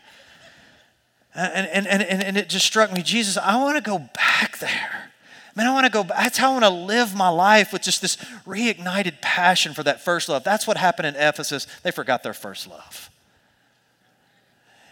[1.36, 4.58] Uh, and, and, and, and it just struck me Jesus, I want to go back
[4.58, 5.10] there.
[5.56, 6.18] Man, I want to go back.
[6.18, 8.16] That's how I want to live my life with just this
[8.46, 10.42] reignited passion for that first love.
[10.42, 11.66] That's what happened in Ephesus.
[11.82, 13.10] They forgot their first love.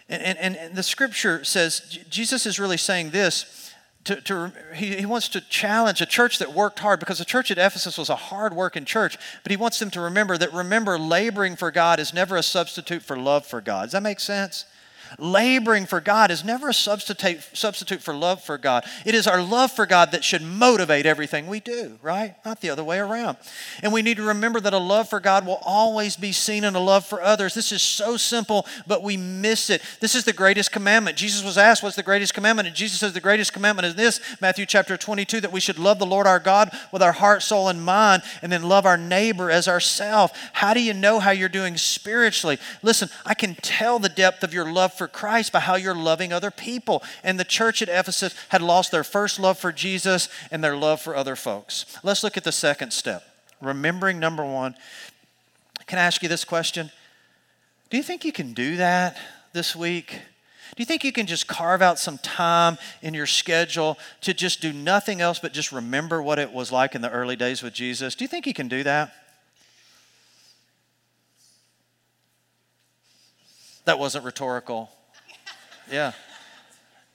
[0.08, 3.72] And, and, and the scripture says, Jesus is really saying this.
[4.04, 7.52] To, to, he, he wants to challenge a church that worked hard because the church
[7.52, 10.98] at Ephesus was a hard working church, but he wants them to remember that remember,
[10.98, 13.84] laboring for God is never a substitute for love for God.
[13.84, 14.64] Does that make sense?
[15.18, 18.84] Laboring for God is never a substitute, substitute for love for God.
[19.04, 22.34] It is our love for God that should motivate everything we do, right?
[22.44, 23.36] Not the other way around.
[23.82, 26.74] And we need to remember that a love for God will always be seen in
[26.74, 27.54] a love for others.
[27.54, 29.82] This is so simple, but we miss it.
[30.00, 31.16] This is the greatest commandment.
[31.16, 32.68] Jesus was asked, What's the greatest commandment?
[32.68, 35.98] And Jesus says, The greatest commandment is this Matthew chapter 22, that we should love
[35.98, 39.50] the Lord our God with our heart, soul, and mind, and then love our neighbor
[39.50, 40.32] as ourselves.
[40.52, 42.58] How do you know how you're doing spiritually?
[42.82, 45.96] Listen, I can tell the depth of your love for for Christ by how you're
[45.96, 47.02] loving other people.
[47.24, 51.00] And the church at Ephesus had lost their first love for Jesus and their love
[51.00, 51.98] for other folks.
[52.04, 53.24] Let's look at the second step.
[53.60, 54.76] Remembering number one.
[55.88, 56.92] Can I ask you this question?
[57.90, 59.18] Do you think you can do that
[59.52, 60.20] this week?
[60.76, 64.60] Do you think you can just carve out some time in your schedule to just
[64.60, 67.74] do nothing else but just remember what it was like in the early days with
[67.74, 68.14] Jesus?
[68.14, 69.12] Do you think you can do that?
[73.84, 74.90] That wasn't rhetorical.
[75.90, 76.12] Yeah.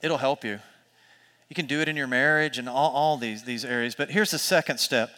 [0.02, 0.60] It'll help you.
[1.48, 3.94] You can do it in your marriage and all, all these, these areas.
[3.94, 5.10] But here's the second step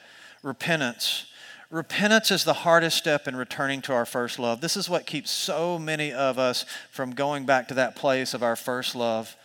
[0.42, 1.26] repentance.
[1.70, 4.60] Repentance is the hardest step in returning to our first love.
[4.60, 8.42] This is what keeps so many of us from going back to that place of
[8.42, 9.36] our first love.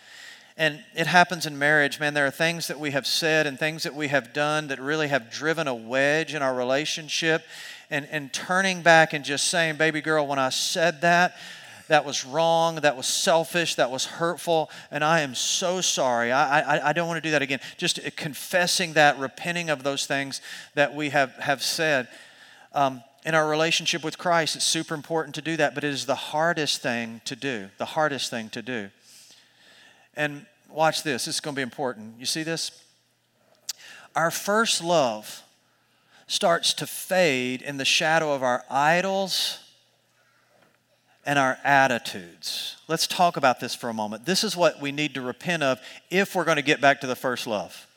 [0.58, 2.14] And it happens in marriage, man.
[2.14, 5.10] There are things that we have said and things that we have done that really
[5.10, 7.44] have driven a wedge in our relationship.
[7.92, 11.36] And, and turning back and just saying, baby girl, when I said that,
[11.88, 16.32] that was wrong, that was selfish, that was hurtful, and I am so sorry.
[16.32, 17.60] I, I, I don't want to do that again.
[17.78, 20.42] Just confessing that, repenting of those things
[20.74, 22.08] that we have, have said.
[22.74, 26.06] Um, in our relationship with Christ, it's super important to do that, but it is
[26.06, 27.70] the hardest thing to do.
[27.78, 28.90] The hardest thing to do.
[30.16, 32.16] And watch this, this is going to be important.
[32.20, 32.84] You see this?
[34.16, 35.42] Our first love
[36.28, 39.60] starts to fade in the shadow of our idols
[41.26, 42.78] and our attitudes.
[42.88, 44.26] Let's talk about this for a moment.
[44.26, 47.08] This is what we need to repent of if we're going to get back to
[47.08, 47.88] the first love.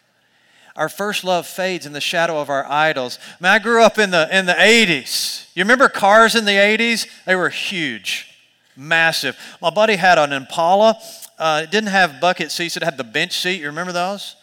[0.77, 3.19] Our first love fades in the shadow of our idols.
[3.41, 5.49] I, mean, I grew up in the, in the 80s.
[5.55, 7.07] You remember cars in the 80s?
[7.27, 8.33] They were huge,
[8.77, 9.37] massive.
[9.61, 10.99] My buddy had an Impala.
[11.37, 13.61] Uh, it didn't have bucket seats, it had the bench seat.
[13.61, 14.37] You remember those?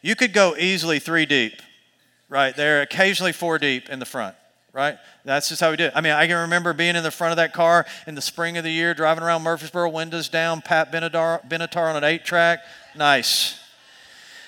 [0.00, 1.60] You could go easily three deep
[2.28, 4.36] right there, occasionally four deep in the front
[4.72, 4.96] right?
[5.24, 5.92] That's just how we did it.
[5.94, 8.56] I mean, I can remember being in the front of that car in the spring
[8.56, 12.60] of the year, driving around Murfreesboro, windows down, Pat Benatar, Benatar on an eight track.
[12.96, 13.58] Nice.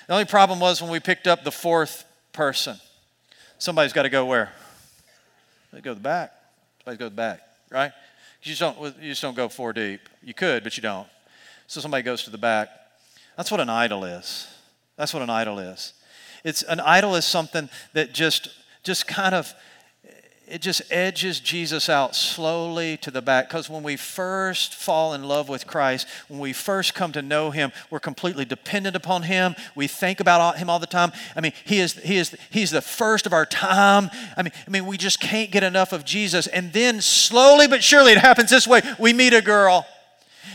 [0.07, 2.77] The only problem was when we picked up the fourth person.
[3.57, 4.51] Somebody's got to go where?
[5.71, 6.33] They go to the back.
[6.79, 7.91] Somebody's go to the back, right?
[8.43, 8.77] You just don't.
[9.01, 10.01] You just don't go four deep.
[10.21, 11.07] You could, but you don't.
[11.67, 12.67] So somebody goes to the back.
[13.37, 14.47] That's what an idol is.
[14.97, 15.93] That's what an idol is.
[16.43, 18.49] It's an idol is something that just
[18.83, 19.53] just kind of
[20.53, 23.49] it just edges Jesus out slowly to the back.
[23.49, 27.49] Because when we first fall in love with Christ, when we first come to know
[27.49, 29.55] Him, we're completely dependent upon Him.
[29.73, 31.11] We think about Him all the time.
[31.35, 34.11] I mean, He is He is He's the first of our time.
[34.37, 36.45] I mean, I mean, we just can't get enough of Jesus.
[36.45, 39.87] And then slowly but surely, it happens this way: we meet a girl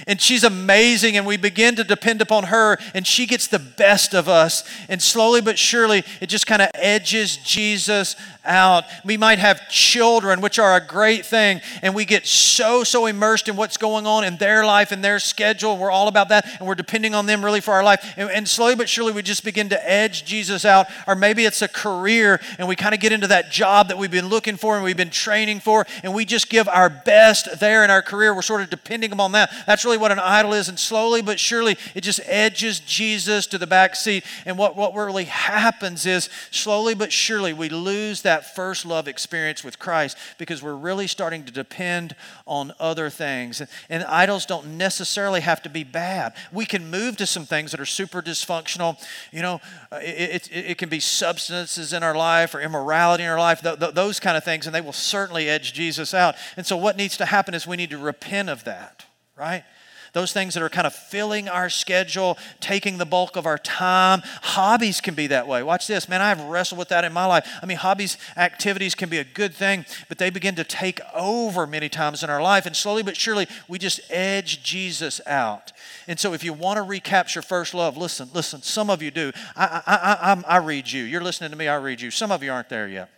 [0.06, 4.14] and she's amazing and we begin to depend upon her and she gets the best
[4.14, 4.64] of us.
[4.88, 8.84] And slowly but surely it just kind of edges jesus out.
[9.04, 13.48] We might have children which are a great thing and we get so so immersed
[13.48, 15.76] in what's going on in their life and their schedule.
[15.76, 18.14] We're all about that and we're depending on them really for our life.
[18.16, 21.62] And, and slowly but surely we just begin to edge jesus out or maybe it's
[21.62, 24.76] a career and we kind of get into that job that we've been looking for
[24.76, 28.34] and we've been training for and we just give our best there in our career.
[28.34, 29.50] We're sort of depending upon that.
[29.66, 30.68] That's really what an idol is.
[30.68, 34.24] And slowly but surely, it just edges Jesus to the back seat.
[34.44, 39.62] And what, what really happens is, slowly but surely, we lose that first love experience
[39.62, 42.14] with Christ because we're really starting to depend
[42.46, 43.62] on other things.
[43.88, 46.34] And idols don't necessarily have to be bad.
[46.52, 48.96] We can move to some things that are super dysfunctional.
[49.32, 49.61] You know,
[49.92, 53.78] it, it, it can be substances in our life or immorality in our life, th-
[53.78, 56.34] th- those kind of things, and they will certainly edge Jesus out.
[56.56, 59.06] And so, what needs to happen is we need to repent of that,
[59.37, 59.64] right?
[60.12, 64.22] Those things that are kind of filling our schedule, taking the bulk of our time.
[64.42, 65.62] Hobbies can be that way.
[65.62, 67.48] Watch this, man, I've wrestled with that in my life.
[67.62, 71.66] I mean, hobbies, activities can be a good thing, but they begin to take over
[71.66, 72.66] many times in our life.
[72.66, 75.72] And slowly but surely, we just edge Jesus out.
[76.06, 79.32] And so, if you want to recapture first love, listen, listen, some of you do.
[79.56, 81.04] I, I, I, I, read you.
[81.04, 82.10] You're listening to me, I read you.
[82.10, 83.10] Some of you aren't there yet.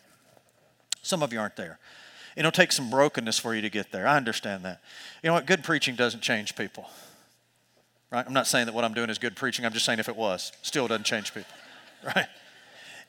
[1.03, 1.79] Some of you aren't there.
[2.41, 4.09] It'll take some brokenness for you to get there.
[4.09, 4.81] I understand that.
[5.23, 5.45] You know what?
[5.45, 6.89] Good preaching doesn't change people.
[8.11, 8.25] Right?
[8.27, 9.67] I'm not saying that what I'm doing is good preaching.
[9.67, 11.53] I'm just saying if it was, still doesn't change people.
[12.17, 12.29] Right?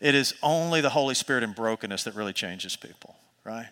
[0.01, 3.15] It is only the Holy Spirit and brokenness that really changes people.
[3.45, 3.69] Right?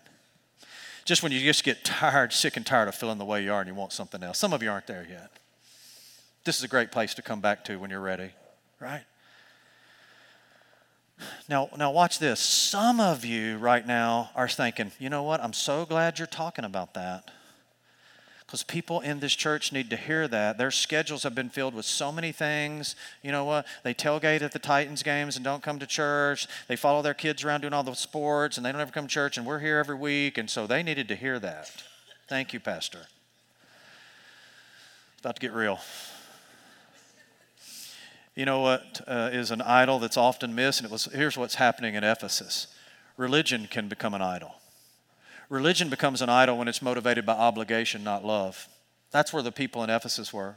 [1.04, 3.60] Just when you just get tired, sick and tired of feeling the way you are
[3.60, 4.38] and you want something else.
[4.38, 5.30] Some of you aren't there yet.
[6.44, 8.30] This is a great place to come back to when you're ready.
[8.80, 9.02] Right?
[11.48, 12.40] Now, now watch this.
[12.40, 15.42] Some of you right now are thinking, you know what?
[15.42, 17.30] I'm so glad you're talking about that.
[18.50, 20.58] Because people in this church need to hear that.
[20.58, 22.96] Their schedules have been filled with so many things.
[23.22, 23.64] You know what?
[23.84, 26.48] They tailgate at the Titans games and don't come to church.
[26.66, 29.12] They follow their kids around doing all the sports and they don't ever come to
[29.12, 30.36] church, and we're here every week.
[30.36, 31.70] And so they needed to hear that.
[32.28, 33.06] Thank you, Pastor.
[35.12, 35.78] It's about to get real.
[38.40, 40.80] You know what uh, is an idol that's often missed?
[40.80, 42.68] And it was here's what's happening in Ephesus.
[43.18, 44.54] Religion can become an idol.
[45.50, 48.66] Religion becomes an idol when it's motivated by obligation, not love.
[49.10, 50.54] That's where the people in Ephesus were.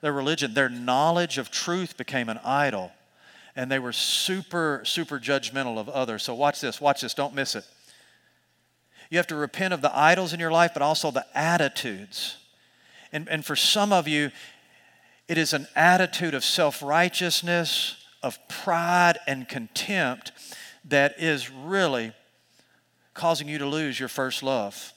[0.00, 2.92] Their religion, their knowledge of truth became an idol,
[3.56, 6.22] and they were super, super judgmental of others.
[6.22, 7.66] So watch this, watch this, don't miss it.
[9.10, 12.36] You have to repent of the idols in your life, but also the attitudes.
[13.10, 14.30] And, and for some of you,
[15.28, 20.32] it is an attitude of self righteousness, of pride and contempt
[20.84, 22.12] that is really
[23.14, 24.92] causing you to lose your first love.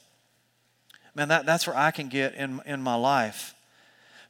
[1.14, 3.54] Man, that, that's where I can get in, in my life.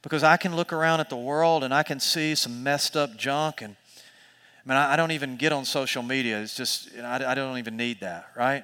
[0.01, 3.17] Because I can look around at the world and I can see some messed up
[3.17, 3.61] junk.
[3.61, 3.75] And
[4.65, 6.41] I mean, I, I don't even get on social media.
[6.41, 8.63] It's just, I, I don't even need that, right?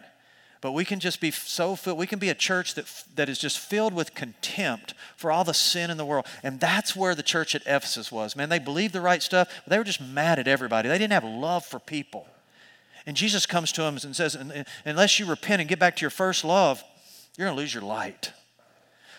[0.66, 3.38] But we can just be so filled, we can be a church that, that is
[3.38, 6.26] just filled with contempt for all the sin in the world.
[6.42, 8.36] And that's where the church at Ephesus was.
[8.36, 10.90] Man, they believed the right stuff, but they were just mad at everybody.
[10.90, 12.28] They didn't have love for people.
[13.06, 14.36] And Jesus comes to them and says,
[14.86, 16.84] Unless you repent and get back to your first love,
[17.38, 18.32] you're going to lose your light.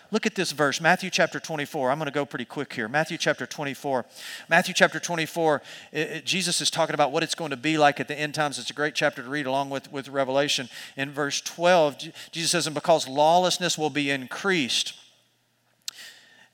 [0.09, 1.91] Look at this verse, Matthew chapter 24.
[1.91, 2.87] I'm going to go pretty quick here.
[2.87, 4.05] Matthew chapter 24.
[4.49, 7.99] Matthew chapter 24, it, it, Jesus is talking about what it's going to be like
[7.99, 8.57] at the end times.
[8.57, 10.69] It's a great chapter to read along with, with Revelation.
[10.95, 11.97] In verse 12,
[12.31, 14.93] Jesus says, And because lawlessness will be increased,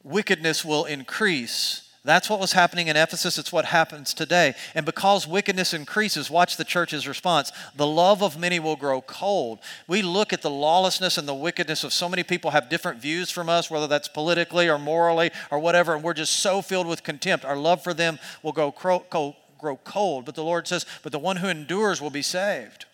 [0.03, 1.82] wickedness will increase.
[2.05, 3.37] That's what was happening in Ephesus.
[3.37, 4.55] It's what happens today.
[4.75, 7.49] And because wickedness increases, watch the church's response.
[7.77, 9.59] The love of many will grow cold.
[9.87, 13.31] We look at the lawlessness and the wickedness of so many people have different views
[13.31, 17.03] from us, whether that's politically or morally or whatever, and we're just so filled with
[17.03, 17.45] contempt.
[17.45, 19.35] Our love for them will grow cold.
[19.57, 20.25] Grow cold.
[20.25, 22.85] But the Lord says, but the one who endures will be saved.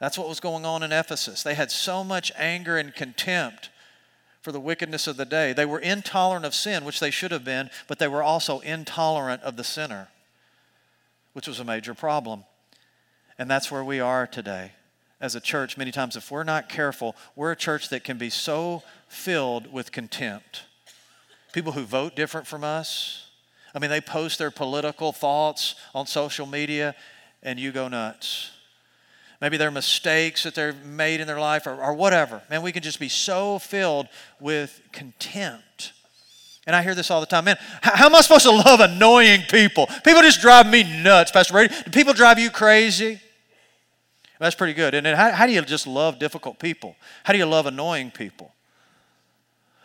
[0.00, 1.42] That's what was going on in Ephesus.
[1.42, 3.68] They had so much anger and contempt
[4.46, 5.52] for the wickedness of the day.
[5.52, 9.42] They were intolerant of sin, which they should have been, but they were also intolerant
[9.42, 10.06] of the sinner,
[11.32, 12.44] which was a major problem.
[13.40, 14.70] And that's where we are today.
[15.20, 18.30] As a church, many times, if we're not careful, we're a church that can be
[18.30, 20.62] so filled with contempt.
[21.52, 23.28] People who vote different from us,
[23.74, 26.94] I mean, they post their political thoughts on social media,
[27.42, 28.52] and you go nuts
[29.40, 32.42] maybe their mistakes that they've made in their life or, or whatever.
[32.50, 34.08] Man, we can just be so filled
[34.40, 35.92] with contempt.
[36.66, 37.44] And I hear this all the time.
[37.44, 39.86] Man, how, am I supposed to love annoying people?
[40.04, 41.74] People just drive me nuts, Pastor Brady.
[41.84, 43.20] Do people drive you crazy?
[44.40, 44.94] That's pretty good.
[44.94, 46.96] And how, how do you just love difficult people?
[47.24, 48.52] How do you love annoying people?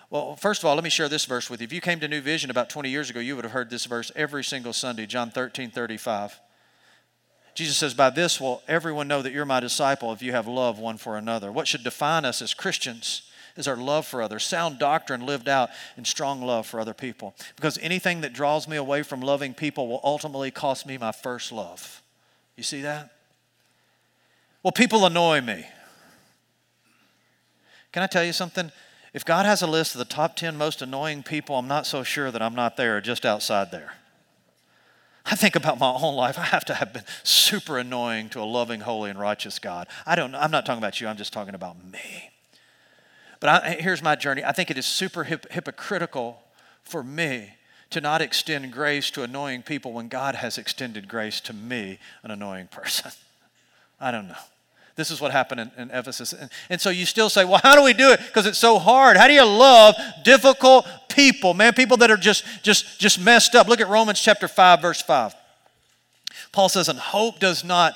[0.10, 1.66] Well, first of all, let me share this verse with you.
[1.66, 3.86] If you came to New Vision about 20 years ago, you would have heard this
[3.86, 6.38] verse every single Sunday, John 13, 35.
[7.62, 10.80] Jesus says, By this will everyone know that you're my disciple if you have love
[10.80, 11.52] one for another.
[11.52, 13.22] What should define us as Christians
[13.56, 17.36] is our love for others, sound doctrine lived out in strong love for other people.
[17.56, 21.52] Because anything that draws me away from loving people will ultimately cost me my first
[21.52, 22.02] love.
[22.58, 23.12] You see that?
[24.64, 25.64] Well, people annoy me.
[27.92, 28.72] Can I tell you something?
[29.14, 32.02] If God has a list of the top 10 most annoying people, I'm not so
[32.02, 33.94] sure that I'm not there, just outside there.
[35.26, 36.40] I think about my own life.
[36.40, 39.88] I have to have been super annoying to a loving, holy, and righteous God.
[40.06, 40.34] I don't.
[40.34, 41.08] I'm not talking about you.
[41.08, 42.32] I'm just talking about me.
[43.40, 44.44] But I, here's my journey.
[44.44, 46.42] I think it is super hip, hypocritical
[46.84, 47.54] for me
[47.90, 52.32] to not extend grace to annoying people when God has extended grace to me, an
[52.32, 53.12] annoying person.
[54.00, 54.36] I don't know.
[54.96, 56.34] This is what happened in, in Ephesus.
[56.34, 58.20] And, and, so you still say, well, how do we do it?
[58.20, 59.18] Because it's so hard.
[59.18, 61.74] How do you love difficult people, man?
[61.74, 63.68] People that are just, just, just messed up.
[63.68, 65.34] Look at Romans chapter 5, verse 5.
[66.52, 67.96] Paul says, and hope does not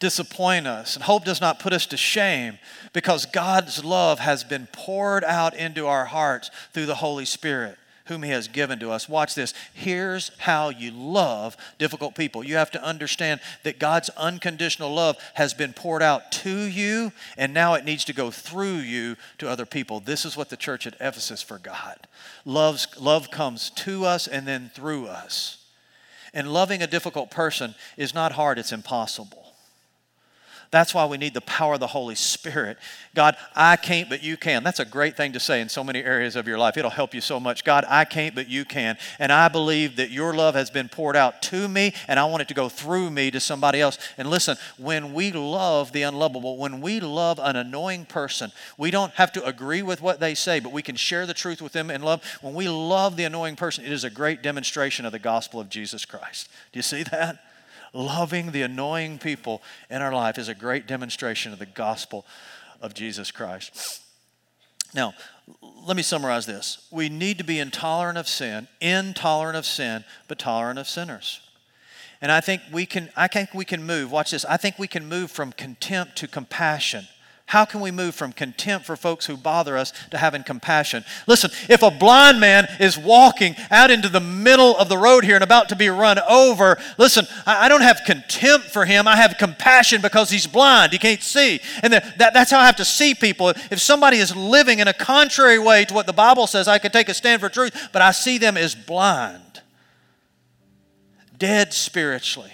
[0.00, 2.58] disappoint us, and hope does not put us to shame
[2.92, 8.22] because God's love has been poured out into our hearts through the Holy Spirit whom
[8.22, 9.08] he has given to us.
[9.08, 9.54] Watch this.
[9.72, 12.44] Here's how you love difficult people.
[12.44, 17.54] You have to understand that God's unconditional love has been poured out to you, and
[17.54, 20.00] now it needs to go through you to other people.
[20.00, 22.06] This is what the church at Ephesus forgot.
[22.44, 25.64] Love's, love comes to us and then through us.
[26.34, 29.43] And loving a difficult person is not hard, it's impossible.
[30.74, 32.78] That's why we need the power of the Holy Spirit.
[33.14, 34.64] God, I can't, but you can.
[34.64, 36.76] That's a great thing to say in so many areas of your life.
[36.76, 37.62] It'll help you so much.
[37.62, 38.98] God, I can't, but you can.
[39.20, 42.42] And I believe that your love has been poured out to me, and I want
[42.42, 43.98] it to go through me to somebody else.
[44.18, 49.12] And listen, when we love the unlovable, when we love an annoying person, we don't
[49.12, 51.88] have to agree with what they say, but we can share the truth with them
[51.88, 52.24] in love.
[52.42, 55.68] When we love the annoying person, it is a great demonstration of the gospel of
[55.68, 56.48] Jesus Christ.
[56.72, 57.38] Do you see that?
[57.94, 62.26] Loving the annoying people in our life is a great demonstration of the gospel
[62.82, 64.02] of Jesus Christ.
[64.94, 65.14] Now,
[65.86, 66.86] let me summarize this.
[66.90, 71.40] We need to be intolerant of sin, intolerant of sin, but tolerant of sinners.
[72.20, 74.44] And I think we can I think we can move, watch this.
[74.44, 77.06] I think we can move from contempt to compassion
[77.54, 81.04] how can we move from contempt for folks who bother us to having compassion?
[81.28, 85.36] Listen, if a blind man is walking out into the middle of the road here
[85.36, 89.06] and about to be run over, listen, I, don't have contempt for him.
[89.06, 90.92] I have compassion because he's blind.
[90.92, 91.60] He can't see.
[91.84, 93.50] And that, that's how I have to see people.
[93.70, 96.90] If somebody is living in a contrary way to what the Bible says, I can
[96.90, 99.62] take a stand for truth, but I see them as blind,
[101.38, 102.50] dead spiritually.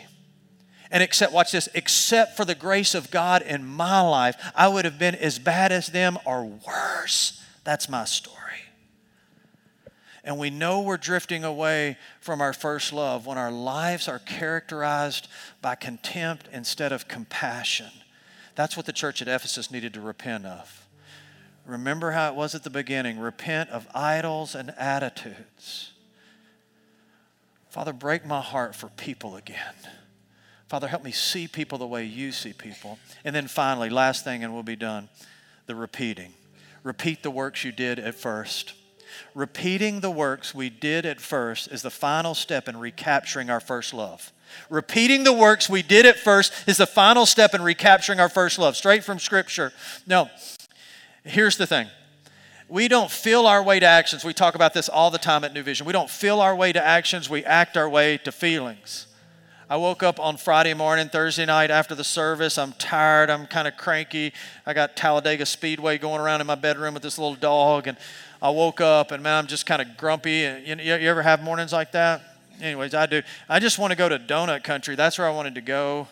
[0.90, 4.84] And except, watch this, except for the grace of God in my life, I would
[4.84, 7.42] have been as bad as them or worse.
[7.62, 8.36] That's my story.
[10.24, 15.28] And we know we're drifting away from our first love when our lives are characterized
[15.62, 17.90] by contempt instead of compassion.
[18.54, 20.86] That's what the church at Ephesus needed to repent of.
[21.64, 25.92] Remember how it was at the beginning repent of idols and attitudes.
[27.70, 29.74] Father, break my heart for people again.
[30.70, 33.00] Father, help me see people the way you see people.
[33.24, 35.08] And then finally, last thing, and we'll be done
[35.66, 36.32] the repeating.
[36.84, 38.74] Repeat the works you did at first.
[39.34, 43.92] Repeating the works we did at first is the final step in recapturing our first
[43.92, 44.32] love.
[44.68, 48.56] Repeating the works we did at first is the final step in recapturing our first
[48.56, 49.72] love, straight from Scripture.
[50.06, 50.30] No,
[51.24, 51.88] here's the thing.
[52.68, 54.24] We don't feel our way to actions.
[54.24, 55.84] We talk about this all the time at New Vision.
[55.84, 59.08] We don't feel our way to actions, we act our way to feelings.
[59.70, 62.58] I woke up on Friday morning, Thursday night after the service.
[62.58, 63.30] I'm tired.
[63.30, 64.32] I'm kind of cranky.
[64.66, 67.86] I got Talladega Speedway going around in my bedroom with this little dog.
[67.86, 67.96] And
[68.42, 70.38] I woke up and man, I'm just kind of grumpy.
[70.66, 72.20] You, you ever have mornings like that?
[72.60, 73.22] Anyways, I do.
[73.48, 74.96] I just want to go to donut country.
[74.96, 76.08] That's where I wanted to go.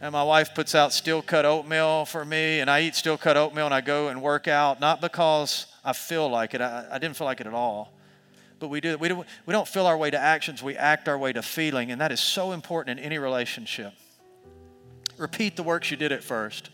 [0.00, 3.36] And my wife puts out steel cut oatmeal for me, and I eat steel cut
[3.36, 6.62] oatmeal and I go and work out, not because I feel like it.
[6.62, 7.92] I, I didn't feel like it at all
[8.58, 11.18] but we do we, don't we don't feel our way to actions, we act our
[11.18, 13.92] way to feeling, and that is so important in any relationship.
[15.18, 16.70] Repeat the works you did at first.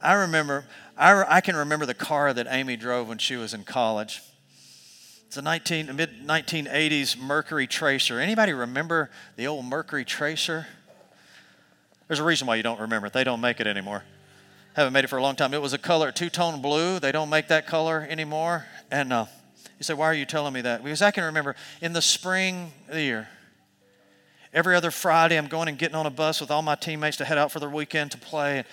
[0.00, 0.64] I remember,
[0.96, 4.22] I, I can remember the car that Amy drove when she was in college.
[5.26, 8.18] It's a 19, mid 1980s Mercury Tracer.
[8.20, 10.66] Anybody remember the old Mercury Tracer?
[12.06, 13.12] There's a reason why you don't remember it.
[13.12, 14.04] They don't make it anymore.
[14.74, 15.52] Haven't made it for a long time.
[15.52, 16.98] It was a color, two tone blue.
[16.98, 18.64] They don't make that color anymore.
[18.90, 19.26] And uh,
[19.78, 20.82] you say, why are you telling me that?
[20.82, 23.28] Because I can remember in the spring of the year,
[24.52, 27.24] every other Friday, I'm going and getting on a bus with all my teammates to
[27.24, 28.58] head out for the weekend to play.
[28.58, 28.66] And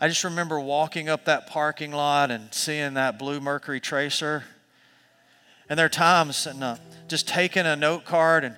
[0.00, 4.44] I just remember walking up that parking lot and seeing that blue Mercury Tracer.
[5.68, 6.76] And there are times, and uh,
[7.08, 8.56] just taking a note card and,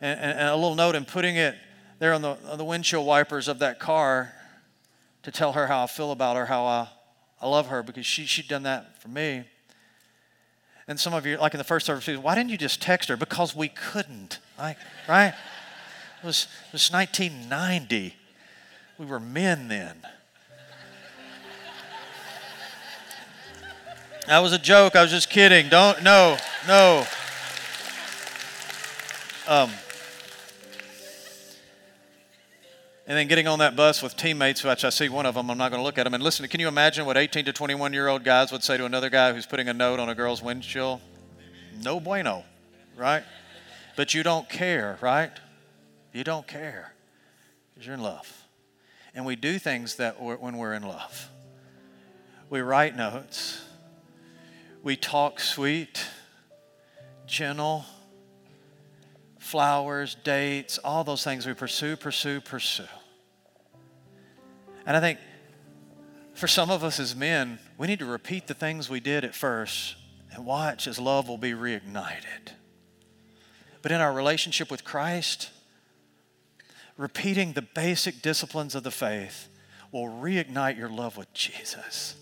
[0.00, 1.56] and, and, a little note and putting it
[1.98, 4.32] there on the, on the windshield wipers of that car
[5.22, 6.88] to tell her how I feel about her, how I,
[7.40, 9.44] I love her, because she, she'd done that for me.
[10.90, 13.16] And some of you, like in the first service, why didn't you just text her?
[13.16, 14.76] Because we couldn't, like,
[15.08, 15.32] right?
[16.20, 18.16] It was, it was 1990.
[18.98, 19.94] We were men then.
[24.26, 24.96] That was a joke.
[24.96, 25.68] I was just kidding.
[25.68, 26.36] Don't, no,
[26.66, 27.06] no.
[29.46, 29.70] Um,
[33.10, 35.58] and then getting on that bus with teammates, which I see one of them, I'm
[35.58, 36.14] not going to look at them.
[36.14, 38.84] And listen, can you imagine what 18 to 21 year old guys would say to
[38.84, 41.00] another guy who's putting a note on a girl's windshield?
[41.82, 42.44] No bueno,
[42.96, 43.24] right?
[43.96, 45.32] But you don't care, right?
[46.12, 46.94] You don't care
[47.74, 48.46] because you're in love.
[49.12, 51.30] And we do things that when we're in love.
[52.48, 53.60] We write notes.
[54.84, 56.06] We talk sweet,
[57.26, 57.86] gentle,
[59.40, 62.84] flowers, dates, all those things we pursue, pursue, pursue.
[64.90, 65.20] And I think
[66.34, 69.36] for some of us as men, we need to repeat the things we did at
[69.36, 69.94] first
[70.34, 72.54] and watch as love will be reignited.
[73.82, 75.50] But in our relationship with Christ,
[76.96, 79.46] repeating the basic disciplines of the faith
[79.92, 82.16] will reignite your love with Jesus.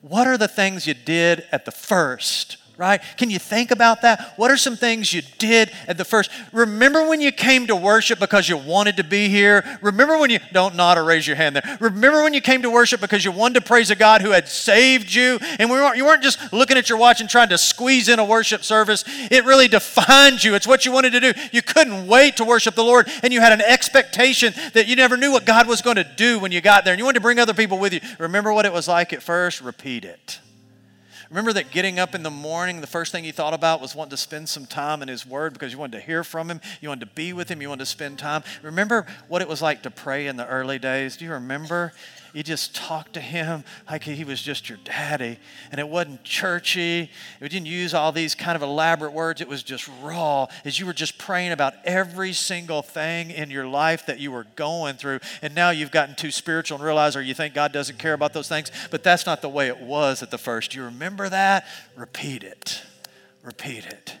[0.00, 3.00] What are the things you did at the first right?
[3.16, 4.34] Can you think about that?
[4.36, 6.30] What are some things you did at the first?
[6.52, 9.78] Remember when you came to worship because you wanted to be here?
[9.80, 11.78] Remember when you, don't nod or raise your hand there.
[11.80, 14.48] Remember when you came to worship because you wanted to praise a God who had
[14.48, 15.38] saved you?
[15.58, 18.18] And we weren't, you weren't just looking at your watch and trying to squeeze in
[18.18, 19.04] a worship service.
[19.30, 20.54] It really defined you.
[20.54, 21.40] It's what you wanted to do.
[21.52, 25.16] You couldn't wait to worship the Lord, and you had an expectation that you never
[25.16, 27.22] knew what God was going to do when you got there, and you wanted to
[27.22, 28.00] bring other people with you.
[28.18, 29.60] Remember what it was like at first?
[29.60, 30.40] Repeat it.
[31.28, 34.10] Remember that getting up in the morning, the first thing you thought about was wanting
[34.10, 36.88] to spend some time in His Word because you wanted to hear from Him, you
[36.88, 38.44] wanted to be with Him, you wanted to spend time.
[38.62, 41.16] Remember what it was like to pray in the early days?
[41.16, 41.92] Do you remember?
[42.36, 45.38] You just talked to him like he was just your daddy.
[45.70, 47.10] And it wasn't churchy.
[47.40, 49.40] It didn't use all these kind of elaborate words.
[49.40, 53.66] It was just raw as you were just praying about every single thing in your
[53.66, 55.20] life that you were going through.
[55.40, 58.34] And now you've gotten too spiritual and realize, or you think God doesn't care about
[58.34, 58.70] those things.
[58.90, 60.72] But that's not the way it was at the first.
[60.72, 61.66] Do You remember that?
[61.96, 62.82] Repeat it.
[63.42, 64.14] Repeat it.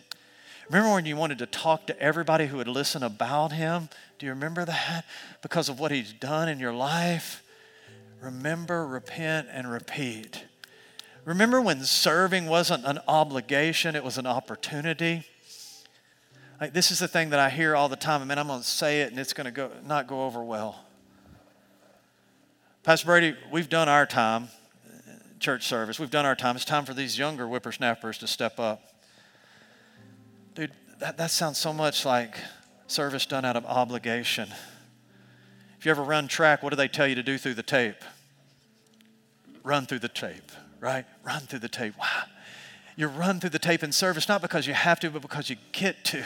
[0.70, 3.90] Remember when you wanted to talk to everybody who would listen about him?
[4.18, 5.04] Do you remember that?
[5.42, 7.42] Because of what he's done in your life?
[8.26, 10.44] Remember, repent, and repeat.
[11.24, 15.24] Remember when serving wasn't an obligation, it was an opportunity?
[16.60, 18.22] Like, this is the thing that I hear all the time.
[18.22, 20.42] I mean, I'm going to say it and it's going to go, not go over
[20.42, 20.84] well.
[22.82, 24.48] Pastor Brady, we've done our time,
[24.86, 25.98] uh, church service.
[25.98, 26.56] We've done our time.
[26.56, 28.82] It's time for these younger whippersnappers to step up.
[30.54, 32.38] Dude, that, that sounds so much like
[32.86, 34.48] service done out of obligation.
[35.78, 37.96] If you ever run track, what do they tell you to do through the tape?
[39.66, 41.04] Run through the tape, right?
[41.24, 41.98] Run through the tape.
[41.98, 42.22] Wow.
[42.94, 45.56] You run through the tape in service not because you have to, but because you
[45.72, 46.24] get to.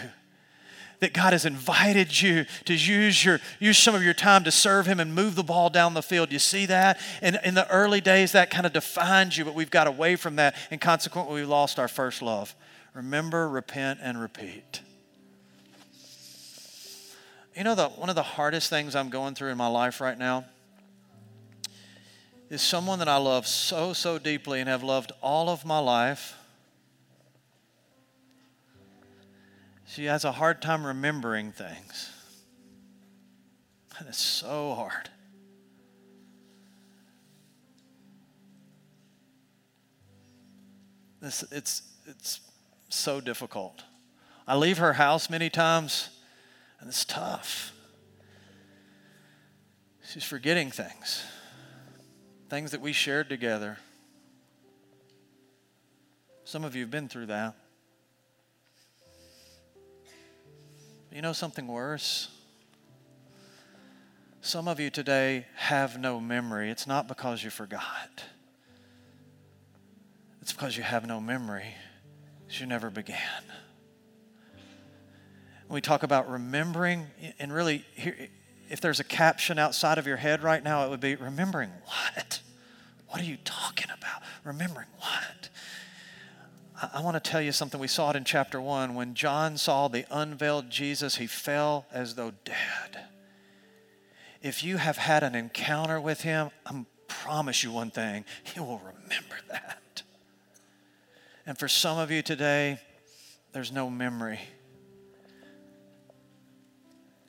[0.99, 4.85] That God has invited you to use your use some of your time to serve
[4.85, 6.31] Him and move the ball down the field.
[6.31, 7.01] You see that?
[7.23, 10.37] And in the early days, that kind of defined you, but we've got away from
[10.37, 12.55] that, and consequently, we lost our first love.
[12.93, 14.83] Remember, repent, and repeat.
[17.57, 20.19] You know, the, one of the hardest things I'm going through in my life right
[20.19, 20.45] now
[22.51, 26.37] is someone that I love so, so deeply and have loved all of my life.
[29.87, 32.11] She has a hard time remembering things.
[33.99, 35.09] And it's so hard.
[41.21, 42.41] This, it's, it's
[42.89, 43.85] so difficult.
[44.49, 46.09] I leave her house many times
[46.81, 47.73] and it's tough.
[50.03, 51.23] She's forgetting things,
[52.51, 53.79] things that we shared together.
[56.45, 57.55] Some of you have been through that.
[61.13, 62.29] You know something worse?
[64.43, 66.71] Some of you today have no memory.
[66.71, 68.25] It's not because you forgot,
[70.43, 71.75] it's because you have no memory,
[72.51, 73.43] you never began
[75.71, 77.07] we talk about remembering,
[77.39, 77.85] and really,
[78.71, 82.41] if there's a caption outside of your head right now, it would be remembering what?
[83.09, 84.23] What are you talking about?
[84.45, 85.49] Remembering what?
[86.81, 87.81] I, I want to tell you something.
[87.81, 88.95] We saw it in chapter one.
[88.95, 93.05] When John saw the unveiled Jesus, he fell as though dead.
[94.41, 98.79] If you have had an encounter with him, I promise you one thing, he will
[98.79, 100.03] remember that.
[101.45, 102.79] And for some of you today,
[103.53, 104.39] there's no memory.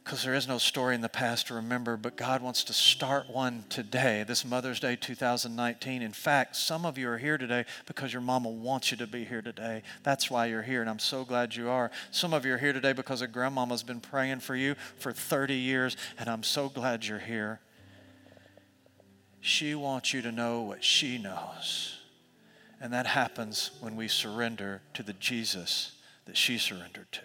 [0.03, 3.29] Because there is no story in the past to remember, but God wants to start
[3.29, 6.01] one today, this Mother's Day 2019.
[6.01, 9.23] In fact, some of you are here today because your mama wants you to be
[9.23, 9.83] here today.
[10.01, 11.91] That's why you're here, and I'm so glad you are.
[12.09, 15.53] Some of you are here today because a grandmama's been praying for you for 30
[15.53, 17.59] years, and I'm so glad you're here.
[19.39, 21.99] She wants you to know what she knows.
[22.79, 25.91] And that happens when we surrender to the Jesus
[26.25, 27.21] that she surrendered to.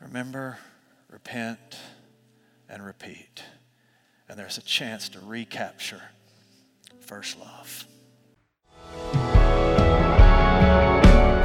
[0.00, 0.58] Remember,
[1.10, 1.78] repent,
[2.68, 3.42] and repeat.
[4.28, 6.02] And there's a chance to recapture
[7.00, 7.86] first love.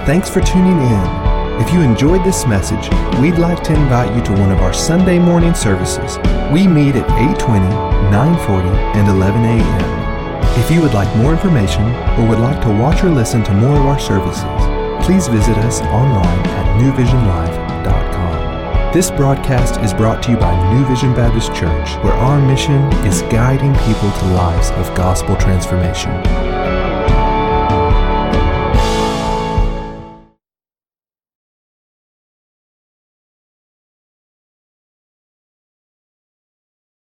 [0.05, 1.23] Thanks for tuning in.
[1.61, 2.89] If you enjoyed this message,
[3.21, 6.17] we'd like to invite you to one of our Sunday morning services.
[6.51, 7.69] We meet at 8:20,
[8.11, 10.03] 9:40, and 11 a.m.
[10.59, 11.83] If you would like more information
[12.17, 14.43] or would like to watch or listen to more of our services,
[15.05, 18.02] please visit us online at newvisionlive.com.
[18.93, 23.23] This broadcast is brought to you by New Vision Baptist Church, where our mission is
[23.23, 26.11] guiding people to lives of gospel transformation.